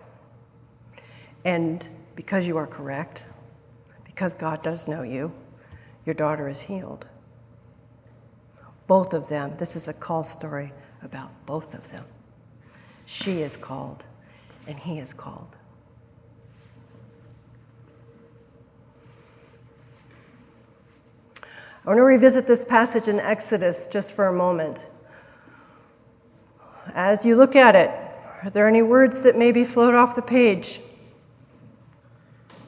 And 1.44 1.86
because 2.14 2.46
you 2.46 2.56
are 2.56 2.66
correct, 2.66 3.26
because 4.04 4.32
God 4.32 4.62
does 4.62 4.88
know 4.88 5.02
you, 5.02 5.32
your 6.04 6.14
daughter 6.14 6.48
is 6.48 6.62
healed. 6.62 7.06
Both 8.86 9.12
of 9.12 9.28
them, 9.28 9.56
this 9.58 9.76
is 9.76 9.88
a 9.88 9.92
call 9.92 10.24
story 10.24 10.72
about 11.02 11.30
both 11.44 11.74
of 11.74 11.90
them. 11.90 12.04
She 13.04 13.42
is 13.42 13.56
called, 13.56 14.04
and 14.66 14.78
he 14.78 14.98
is 14.98 15.12
called. 15.12 15.56
I 21.86 21.90
want 21.90 21.98
to 21.98 22.02
revisit 22.02 22.48
this 22.48 22.64
passage 22.64 23.06
in 23.06 23.20
Exodus 23.20 23.86
just 23.86 24.12
for 24.12 24.26
a 24.26 24.32
moment. 24.32 24.88
As 26.94 27.24
you 27.24 27.36
look 27.36 27.54
at 27.54 27.76
it, 27.76 27.90
are 28.42 28.50
there 28.50 28.66
any 28.66 28.82
words 28.82 29.22
that 29.22 29.36
maybe 29.36 29.62
float 29.62 29.94
off 29.94 30.16
the 30.16 30.22
page? 30.22 30.80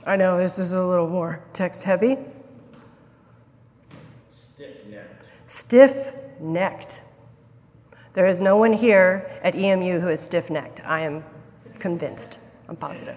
I 0.07 0.14
know 0.14 0.38
this 0.38 0.61
is 0.61 0.72
a 0.72 0.87
little 0.87 1.09
more 1.09 1.42
text 1.52 1.83
heavy. 1.83 2.16
Stiff 4.28 4.87
necked. 4.87 5.50
Stiff 5.50 6.14
necked. 6.38 7.02
There 8.12 8.28
is 8.28 8.40
no 8.40 8.57
one 8.57 8.72
here 8.72 9.28
at 9.42 9.57
EMU 9.57 9.98
who 9.98 10.07
is 10.07 10.20
stiff 10.20 10.48
necked. 10.48 10.81
I 10.85 11.00
am 11.00 11.24
convinced. 11.81 12.38
I'm 12.68 12.76
positive. 12.76 13.16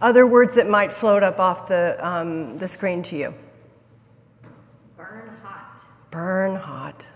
Other 0.00 0.26
words 0.26 0.54
that 0.54 0.70
might 0.70 0.90
float 0.90 1.22
up 1.22 1.38
off 1.38 1.68
the, 1.68 1.98
um, 2.00 2.56
the 2.56 2.66
screen 2.66 3.02
to 3.02 3.16
you. 3.16 3.34
Burn 6.14 6.54
hot. 6.54 7.08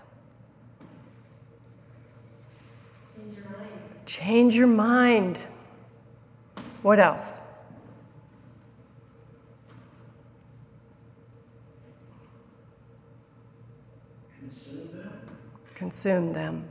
Change 4.05 4.57
your 4.57 4.67
mind. 4.67 5.45
What 6.81 6.99
else? 6.99 7.39
Consume 15.75 16.33
them. 16.33 16.67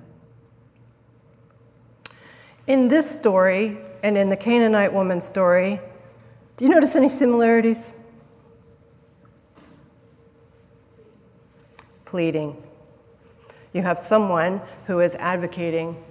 In 2.66 2.88
this 2.88 3.10
story 3.10 3.78
and 4.02 4.18
in 4.18 4.28
the 4.28 4.36
Canaanite 4.36 4.92
woman's 4.92 5.24
story, 5.24 5.80
do 6.58 6.66
you 6.66 6.70
notice 6.70 6.94
any 6.94 7.08
similarities? 7.08 7.94
Pleading. 12.08 12.56
You 13.74 13.82
have 13.82 13.98
someone 13.98 14.62
who 14.86 14.98
is 14.98 15.14
advocating 15.16 16.02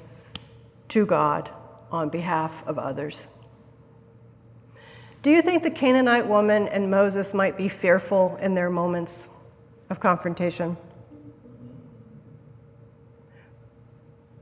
to 0.89 1.07
God 1.07 1.49
on 1.91 2.09
behalf 2.09 2.63
of 2.67 2.77
others. 2.77 3.27
Do 5.23 5.31
you 5.31 5.41
think 5.41 5.63
the 5.63 5.71
Canaanite 5.71 6.27
woman 6.27 6.67
and 6.67 6.91
Moses 6.91 7.33
might 7.33 7.57
be 7.57 7.67
fearful 7.67 8.37
in 8.39 8.53
their 8.53 8.69
moments 8.69 9.29
of 9.89 9.99
confrontation? 9.99 10.77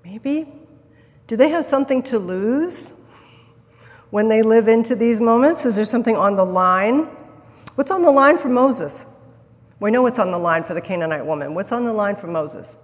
Maybe. 0.04 0.52
Do 1.28 1.38
they 1.38 1.48
have 1.52 1.64
something 1.64 2.04
to 2.04 2.20
lose 2.20 2.92
when 4.10 4.28
they 4.28 4.42
live 4.42 4.68
into 4.68 4.94
these 4.94 5.22
moments? 5.22 5.66
Is 5.66 5.78
there 5.78 5.86
something 5.86 6.18
on 6.18 6.36
the 6.36 6.46
line? 6.46 7.04
What's 7.76 7.92
on 7.92 8.02
the 8.02 8.12
line 8.12 8.38
for 8.38 8.50
Moses? 8.50 9.15
We 9.86 9.92
know 9.92 10.02
what's 10.02 10.18
on 10.18 10.32
the 10.32 10.40
line 10.40 10.64
for 10.64 10.74
the 10.74 10.82
Canaanite 10.82 11.28
woman. 11.28 11.54
What's 11.54 11.72
on 11.72 11.86
the 11.86 11.94
line 11.94 12.16
for 12.16 12.26
Moses? 12.26 12.80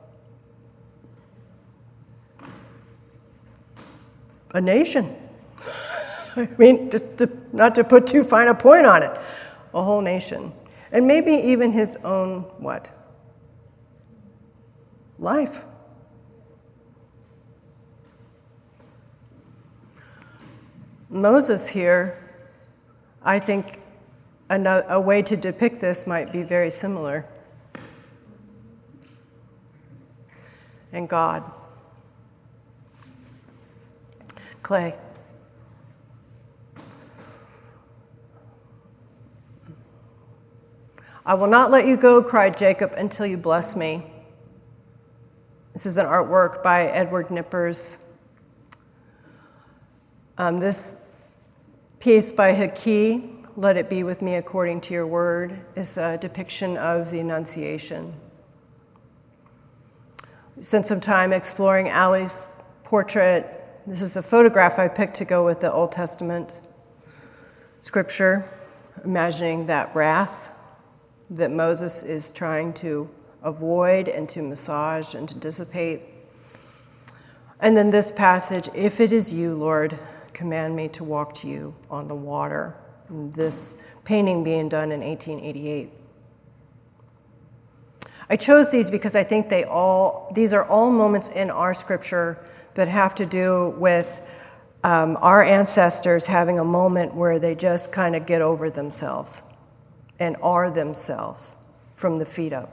A 4.54 4.62
nation. 4.62 5.16
I 6.36 6.48
mean, 6.60 6.92
just 6.92 7.18
to, 7.18 7.28
not 7.54 7.74
to 7.74 7.84
put 7.84 8.06
too 8.06 8.24
fine 8.24 8.48
a 8.48 8.54
point 8.54 8.86
on 8.86 9.02
it, 9.02 9.10
a 9.74 9.82
whole 9.82 10.02
nation. 10.02 10.54
And 10.92 11.08
maybe 11.08 11.32
even 11.32 11.72
his 11.72 11.96
own 12.04 12.42
what? 12.60 12.92
Life. 15.18 15.64
Moses 21.10 21.68
here, 21.68 22.24
I 23.24 23.40
think 23.40 23.80
a, 24.52 25.00
way 25.00 25.22
to 25.22 25.38
depict 25.38 25.80
this 25.80 26.06
might 26.06 26.32
be 26.32 26.44
very 26.44 26.70
similar. 26.70 27.26
And 30.92 31.08
God. 31.08 31.44
Clay. 34.62 34.98
I 41.26 41.34
will 41.36 41.48
not 41.48 41.72
let 41.72 41.86
you 41.86 41.96
go, 41.96 42.22
cried 42.22 42.58
Jacob, 42.58 42.94
until 42.98 43.26
you 43.26 43.38
bless 43.38 43.78
me. 43.78 44.04
This 45.72 45.86
is 45.86 45.98
an 45.98 46.06
artwork 46.06 46.62
by 46.62 46.88
Edward 46.88 47.32
Knippers. 47.32 48.14
Um, 50.38 50.60
this 50.60 50.98
piece 52.00 52.34
by 52.34 52.54
He 52.54 52.66
Qi, 52.66 53.41
Let 53.58 53.76
It 53.76 53.90
Be 53.90 54.04
With 54.04 54.22
Me 54.22 54.36
According 54.36 54.80
to 54.82 54.94
Your 54.94 55.06
Word, 55.06 55.60
is 55.76 55.98
a 55.98 56.18
depiction 56.18 56.78
of 56.78 57.12
the 57.12 57.20
Annunciation. 57.20 58.14
We 60.56 60.62
spent 60.62 60.86
some 60.88 61.02
time 61.02 61.34
exploring 61.34 61.90
Allie's 61.90 62.64
portrait. 62.86 63.62
This 63.86 64.02
is 64.02 64.16
a 64.16 64.24
photograph 64.24 64.80
I 64.80 64.88
picked 64.88 65.16
to 65.16 65.26
go 65.26 65.44
with 65.44 65.60
the 65.60 65.70
Old 65.70 65.92
Testament 65.92 66.62
scripture, 67.82 68.50
imagining 69.04 69.66
that 69.66 69.94
wrath 69.94 70.58
that 71.30 71.52
Moses 71.52 72.04
is 72.04 72.32
trying 72.32 72.72
to 72.76 73.10
avoid 73.44 74.08
and 74.08 74.30
to 74.30 74.42
massage 74.42 75.14
and 75.14 75.28
to 75.28 75.38
dissipate. 75.38 76.04
And 77.60 77.76
then 77.76 77.90
this 77.90 78.14
passage, 78.14 78.70
if 78.74 79.02
it 79.02 79.12
is 79.12 79.34
you, 79.34 79.54
Lord, 79.54 80.00
command 80.32 80.74
me 80.78 80.88
to 80.88 81.04
walk 81.04 81.34
to 81.36 81.50
you 81.50 81.76
on 81.90 82.08
the 82.08 82.16
water. 82.16 82.82
This 83.12 83.96
painting 84.06 84.44
being 84.44 84.70
done 84.70 84.92
in 84.92 85.02
1888. 85.02 85.90
I 88.30 88.38
chose 88.38 88.72
these 88.72 88.90
because 88.90 89.18
I 89.18 89.26
think 89.26 89.50
they 89.50 89.66
all, 89.66 90.32
these 90.34 90.54
are 90.54 90.64
all 90.64 90.90
moments 90.90 91.28
in 91.28 91.50
our 91.50 91.74
scripture 91.74 92.40
that 92.76 92.88
have 92.88 93.14
to 93.16 93.26
do 93.26 93.76
with 93.78 94.22
um, 94.86 95.18
our 95.20 95.44
ancestors 95.44 96.28
having 96.28 96.58
a 96.58 96.64
moment 96.64 97.14
where 97.14 97.40
they 97.40 97.54
just 97.54 97.92
kind 97.92 98.16
of 98.16 98.26
get 98.26 98.42
over 98.42 98.70
themselves 98.70 99.42
and 100.18 100.38
are 100.42 100.72
themselves 100.72 101.58
from 101.98 102.20
the 102.20 102.26
feet 102.26 102.54
up. 102.54 102.72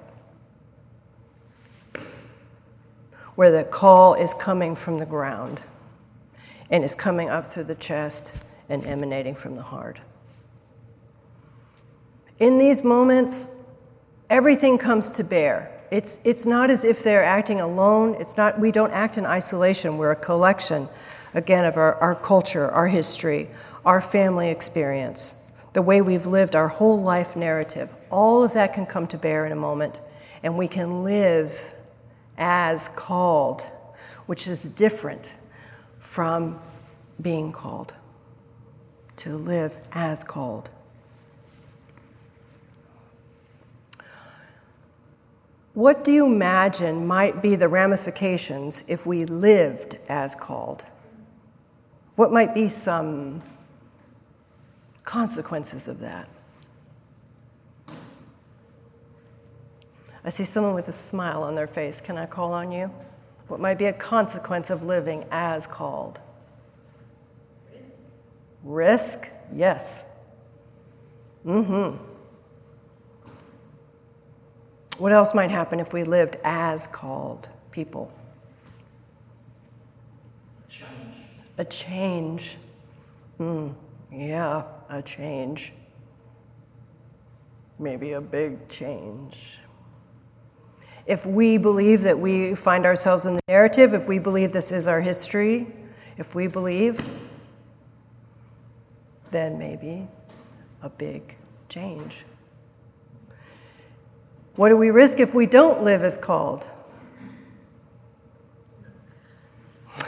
Where 3.35 3.51
the 3.51 3.65
call 3.65 4.15
is 4.15 4.35
coming 4.35 4.77
from 4.77 4.99
the 4.99 5.07
ground 5.07 5.63
and 6.71 6.85
is 6.85 6.95
coming 6.95 7.29
up 7.29 7.47
through 7.47 7.65
the 7.65 7.75
chest 7.75 8.37
and 8.69 8.85
emanating 8.85 9.35
from 9.35 9.57
the 9.57 9.63
heart. 9.63 10.01
In 12.39 12.59
these 12.59 12.85
moments, 12.85 13.65
everything 14.31 14.79
comes 14.79 15.11
to 15.13 15.25
bear. 15.25 15.73
It's, 15.91 16.25
it's 16.25 16.47
not 16.47 16.71
as 16.71 16.85
if 16.85 17.03
they're 17.03 17.25
acting 17.25 17.61
alone. 17.61 18.15
It's 18.19 18.37
not, 18.37 18.59
we 18.59 18.71
don't 18.71 18.93
act 18.93 19.19
in 19.19 19.27
isolation. 19.27 19.99
We're 19.99 20.13
a 20.13 20.17
collection, 20.17 20.89
again, 21.35 21.65
of 21.65 21.77
our, 21.77 21.95
our 21.97 22.15
culture, 22.15 22.71
our 22.71 22.87
history, 22.87 23.49
our 23.85 24.01
family 24.01 24.51
experience, 24.51 25.51
the 25.73 25.83
way 25.83 26.01
we've 26.01 26.27
lived 26.27 26.55
our 26.55 26.69
whole 26.69 27.01
life 27.03 27.35
narrative. 27.35 27.97
All 28.11 28.45
of 28.45 28.53
that 28.53 28.73
can 28.73 28.87
come 28.87 29.07
to 29.09 29.19
bear 29.19 29.47
in 29.47 29.53
a 29.53 29.57
moment, 29.57 30.01
and 30.43 30.57
we 30.57 30.69
can 30.69 31.03
live 31.03 31.75
as 32.37 32.89
called, 32.91 33.63
which 34.27 34.47
is 34.47 34.69
different 34.69 35.35
from 35.99 36.61
being 37.21 37.51
called, 37.51 37.95
to 39.17 39.37
live 39.37 39.77
as 39.93 40.23
called. 40.23 40.71
What 45.79 46.03
do 46.03 46.11
you 46.11 46.27
imagine 46.27 47.07
might 47.07 47.41
be 47.41 47.55
the 47.55 47.69
ramifications 47.69 48.85
if 48.89 49.07
we 49.07 49.25
lived 49.25 50.01
as 50.09 50.35
called? 50.35 50.85
What 52.17 52.33
might 52.33 52.53
be 52.53 52.69
some 52.69 53.45
consequences 55.05 55.87
of 55.87 56.01
that? 56.01 56.29
I 60.25 60.31
see 60.31 60.43
someone 60.43 60.75
with 60.75 60.89
a 60.89 60.93
smile 60.93 61.45
on 61.45 61.55
their 61.55 61.69
face. 61.69 62.01
Can 62.01 62.19
I 62.19 62.27
call 62.27 62.53
on 62.53 62.73
you? 62.73 62.91
What 63.47 63.61
might 63.61 63.79
be 63.79 63.85
a 63.85 63.93
consequence 63.93 64.71
of 64.71 64.83
living 64.83 65.27
as 65.31 65.69
called? 65.69 66.19
Risk. 67.73 68.03
Risk? 68.65 69.29
Yes. 69.53 70.19
Mm 71.47 71.67
hmm. 71.67 72.08
What 74.99 75.13
else 75.13 75.35
might 75.35 75.51
happen 75.51 75.81
if 75.81 75.93
we 75.93 76.05
lived 76.05 76.37
as 76.45 76.87
called 76.87 77.49
people? 77.71 78.13
Change. 80.69 80.87
A 81.57 81.65
change. 81.65 82.57
Hmm. 83.39 83.69
Yeah, 84.13 84.65
a 84.89 85.01
change. 85.01 85.73
Maybe 87.79 88.13
a 88.13 88.21
big 88.21 88.69
change 88.69 89.61
if 91.09 91.25
we 91.25 91.57
believe 91.57 92.03
that 92.03 92.19
we 92.19 92.55
find 92.55 92.85
ourselves 92.85 93.25
in 93.25 93.35
the 93.35 93.41
narrative, 93.49 93.95
if 93.95 94.07
we 94.07 94.19
believe 94.19 94.53
this 94.53 94.71
is 94.71 94.87
our 94.87 95.01
history, 95.01 95.67
if 96.19 96.35
we 96.35 96.47
believe, 96.47 97.01
then 99.31 99.59
maybe 99.59 100.07
a 100.83 100.91
big 100.91 101.35
change. 101.71 102.27
What 104.59 104.69
do 104.71 104.77
we 104.77 104.91
risk 104.91 105.21
if 105.21 105.35
we 105.37 105.47
don't 105.47 105.85
live 105.85 106.03
as 106.03 106.19
called? 106.19 106.67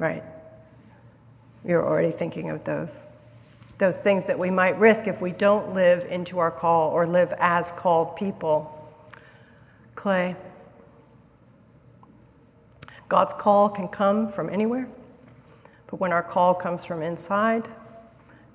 right. 0.00 0.24
You're 1.64 1.86
already 1.86 2.10
thinking 2.10 2.50
of 2.50 2.64
those 2.64 3.06
those 3.78 4.00
things 4.00 4.26
that 4.26 4.36
we 4.36 4.50
might 4.50 4.76
risk 4.80 5.06
if 5.06 5.20
we 5.20 5.30
don't 5.30 5.74
live 5.74 6.04
into 6.10 6.40
our 6.40 6.50
call 6.50 6.90
or 6.90 7.06
live 7.06 7.32
as 7.38 7.70
called 7.70 8.16
people. 8.16 8.92
Clay. 9.94 10.34
God's 13.08 13.32
call 13.32 13.68
can 13.68 13.86
come 13.86 14.28
from 14.28 14.50
anywhere, 14.50 14.88
but 15.86 16.00
when 16.00 16.10
our 16.12 16.24
call 16.24 16.52
comes 16.52 16.84
from 16.84 17.00
inside, 17.00 17.68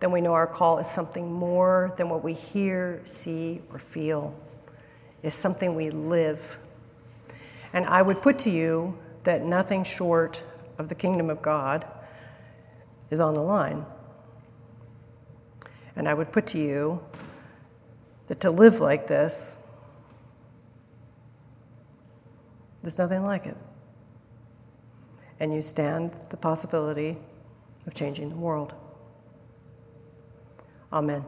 then 0.04 0.12
we 0.12 0.20
know 0.20 0.34
our 0.34 0.46
call 0.46 0.80
is 0.80 0.90
something 0.90 1.32
more 1.32 1.94
than 1.96 2.10
what 2.10 2.26
we 2.26 2.34
hear, 2.34 3.00
see, 3.06 3.62
or 3.72 3.80
feel. 3.80 4.36
It's 5.22 5.34
something 5.34 5.76
we 5.76 5.92
live. 5.92 6.60
And 7.72 7.86
I 7.86 8.02
would 8.02 8.22
put 8.22 8.38
to 8.40 8.50
you 8.50 8.98
that 9.24 9.44
nothing 9.44 9.86
short 9.86 10.44
of 10.78 10.90
the 10.90 10.96
kingdom 10.96 11.30
of 11.30 11.42
God 11.42 11.88
is 13.12 13.22
on 13.22 13.34
the 13.34 13.40
line. 13.40 13.86
And 15.96 16.10
I 16.10 16.14
would 16.14 16.34
put 16.34 16.48
to 16.48 16.60
you 16.60 17.00
that 18.28 18.42
to 18.42 18.52
live 18.52 18.82
like 18.82 19.08
this, 19.08 19.72
there's 22.82 23.00
nothing 23.00 23.24
like 23.24 23.46
it. 23.46 23.58
And 25.40 25.54
you 25.54 25.62
stand 25.62 26.12
the 26.30 26.36
possibility 26.36 27.16
of 27.88 27.94
changing 27.94 28.28
the 28.28 28.36
world. 28.36 28.74
Amen. 30.94 31.26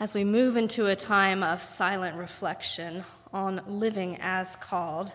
As 0.00 0.16
we 0.16 0.24
move 0.24 0.56
into 0.56 0.86
a 0.86 0.96
time 0.96 1.44
of 1.44 1.62
silent 1.62 2.16
reflection 2.16 3.04
on 3.32 3.62
living 3.68 4.18
as 4.20 4.56
called, 4.56 5.12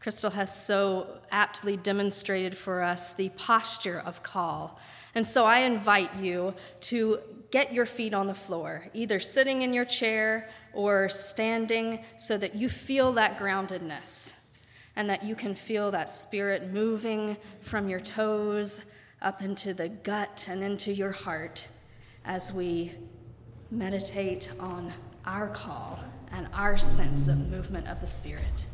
Crystal 0.00 0.30
has 0.30 0.64
so 0.64 1.18
aptly 1.30 1.76
demonstrated 1.76 2.56
for 2.56 2.82
us 2.82 3.12
the 3.12 3.28
posture 3.36 4.02
of 4.06 4.22
call. 4.22 4.80
And 5.14 5.26
so 5.26 5.44
I 5.44 5.58
invite 5.58 6.14
you 6.16 6.54
to 6.82 7.18
get 7.50 7.74
your 7.74 7.84
feet 7.84 8.14
on 8.14 8.28
the 8.28 8.34
floor, 8.34 8.84
either 8.94 9.20
sitting 9.20 9.60
in 9.60 9.74
your 9.74 9.84
chair 9.84 10.48
or 10.72 11.10
standing, 11.10 12.02
so 12.16 12.38
that 12.38 12.54
you 12.54 12.70
feel 12.70 13.12
that 13.12 13.38
groundedness 13.38 14.36
and 14.96 15.08
that 15.10 15.22
you 15.22 15.34
can 15.34 15.54
feel 15.54 15.90
that 15.90 16.08
spirit 16.08 16.72
moving 16.72 17.36
from 17.60 17.88
your 17.88 18.00
toes 18.00 18.84
up 19.22 19.42
into 19.42 19.74
the 19.74 19.88
gut 19.88 20.46
and 20.50 20.62
into 20.62 20.92
your 20.92 21.10
heart 21.10 21.66
as 22.24 22.52
we 22.52 22.92
meditate 23.70 24.50
on 24.60 24.92
our 25.26 25.48
call 25.48 25.98
and 26.32 26.48
our 26.52 26.76
sense 26.76 27.28
of 27.28 27.48
movement 27.50 27.86
of 27.88 28.00
the 28.00 28.06
Spirit. 28.06 28.66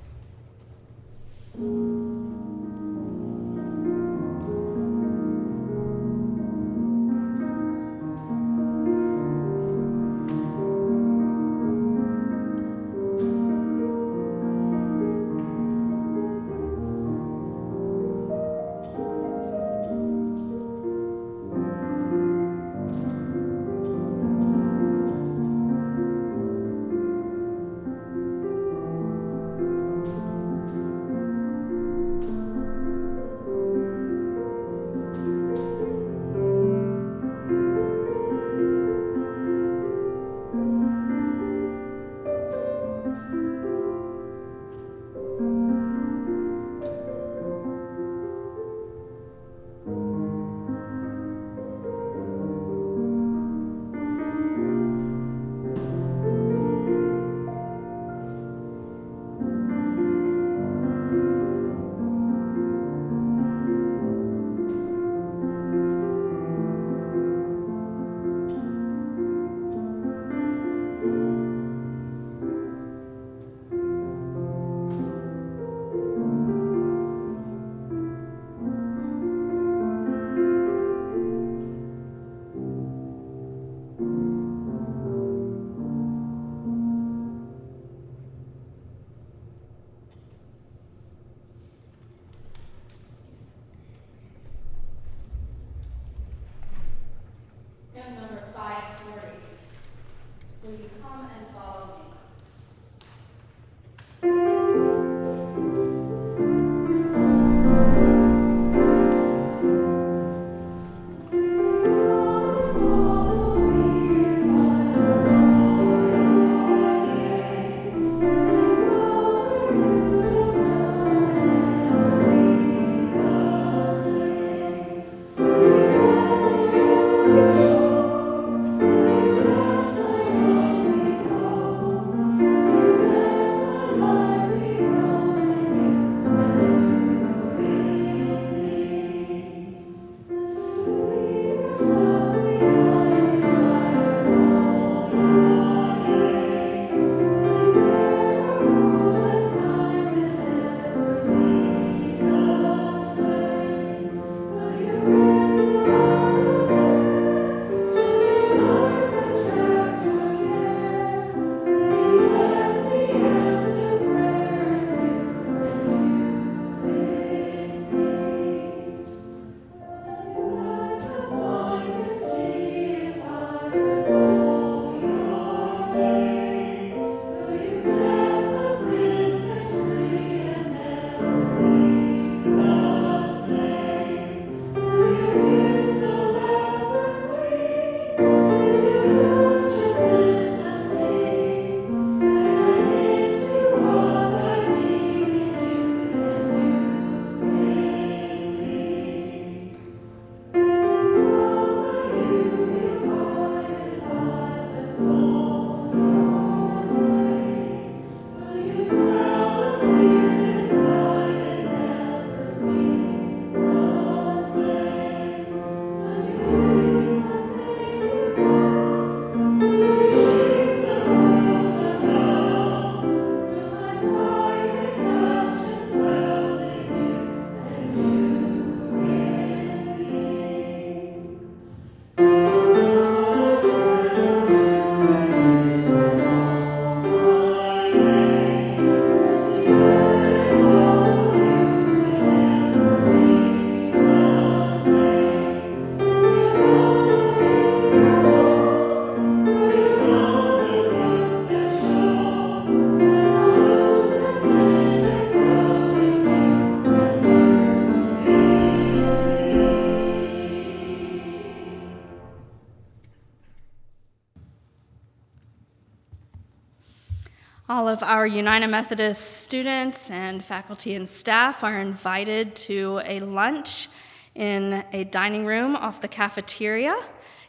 Our 268.20 268.26
United 268.26 268.66
Methodist 268.66 269.40
students 269.40 270.10
and 270.10 270.44
faculty 270.44 270.94
and 270.94 271.08
staff 271.08 271.64
are 271.64 271.80
invited 271.80 272.54
to 272.54 273.00
a 273.06 273.18
lunch 273.20 273.88
in 274.34 274.84
a 274.92 275.04
dining 275.04 275.46
room 275.46 275.74
off 275.74 276.02
the 276.02 276.06
cafeteria. 276.06 276.94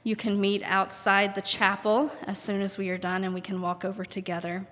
You 0.04 0.16
can 0.16 0.40
meet 0.40 0.64
outside 0.64 1.36
the 1.36 1.42
chapel 1.42 2.10
as 2.26 2.38
soon 2.40 2.62
as 2.62 2.78
we 2.78 2.90
are 2.90 2.98
done 2.98 3.26
and 3.26 3.34
we 3.34 3.42
can 3.42 3.60
walk 3.60 3.84
over 3.84 4.06
together. 4.06 4.66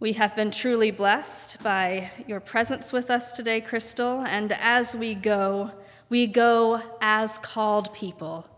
We 0.00 0.14
have 0.14 0.34
been 0.34 0.52
truly 0.52 0.90
blessed 0.90 1.62
by 1.62 2.10
your 2.26 2.40
presence 2.40 2.94
with 2.94 3.10
us 3.10 3.30
today, 3.30 3.60
Crystal, 3.60 4.22
and 4.22 4.52
as 4.52 4.96
we 4.96 5.14
go, 5.14 5.70
we 6.08 6.26
go 6.26 6.80
as 7.02 7.36
called 7.36 7.92
people. 7.92 8.48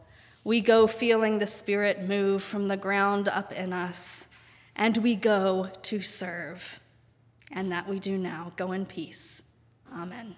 We 0.45 0.61
go 0.61 0.87
feeling 0.87 1.39
the 1.39 1.49
Spirit 1.49 2.03
move 2.03 2.41
from 2.41 2.69
the 2.69 2.77
ground 2.77 3.29
up 3.29 3.51
in 3.51 3.73
us 3.73 4.29
and 4.77 4.97
we 4.99 5.15
go 5.15 5.71
to 5.83 6.01
serve. 6.01 6.81
And 7.51 7.71
that 7.71 7.89
we 7.89 7.99
do 7.99 8.19
now. 8.19 8.53
Go 8.57 8.73
in 8.73 8.87
peace. 8.87 9.43
Amen. 9.95 10.35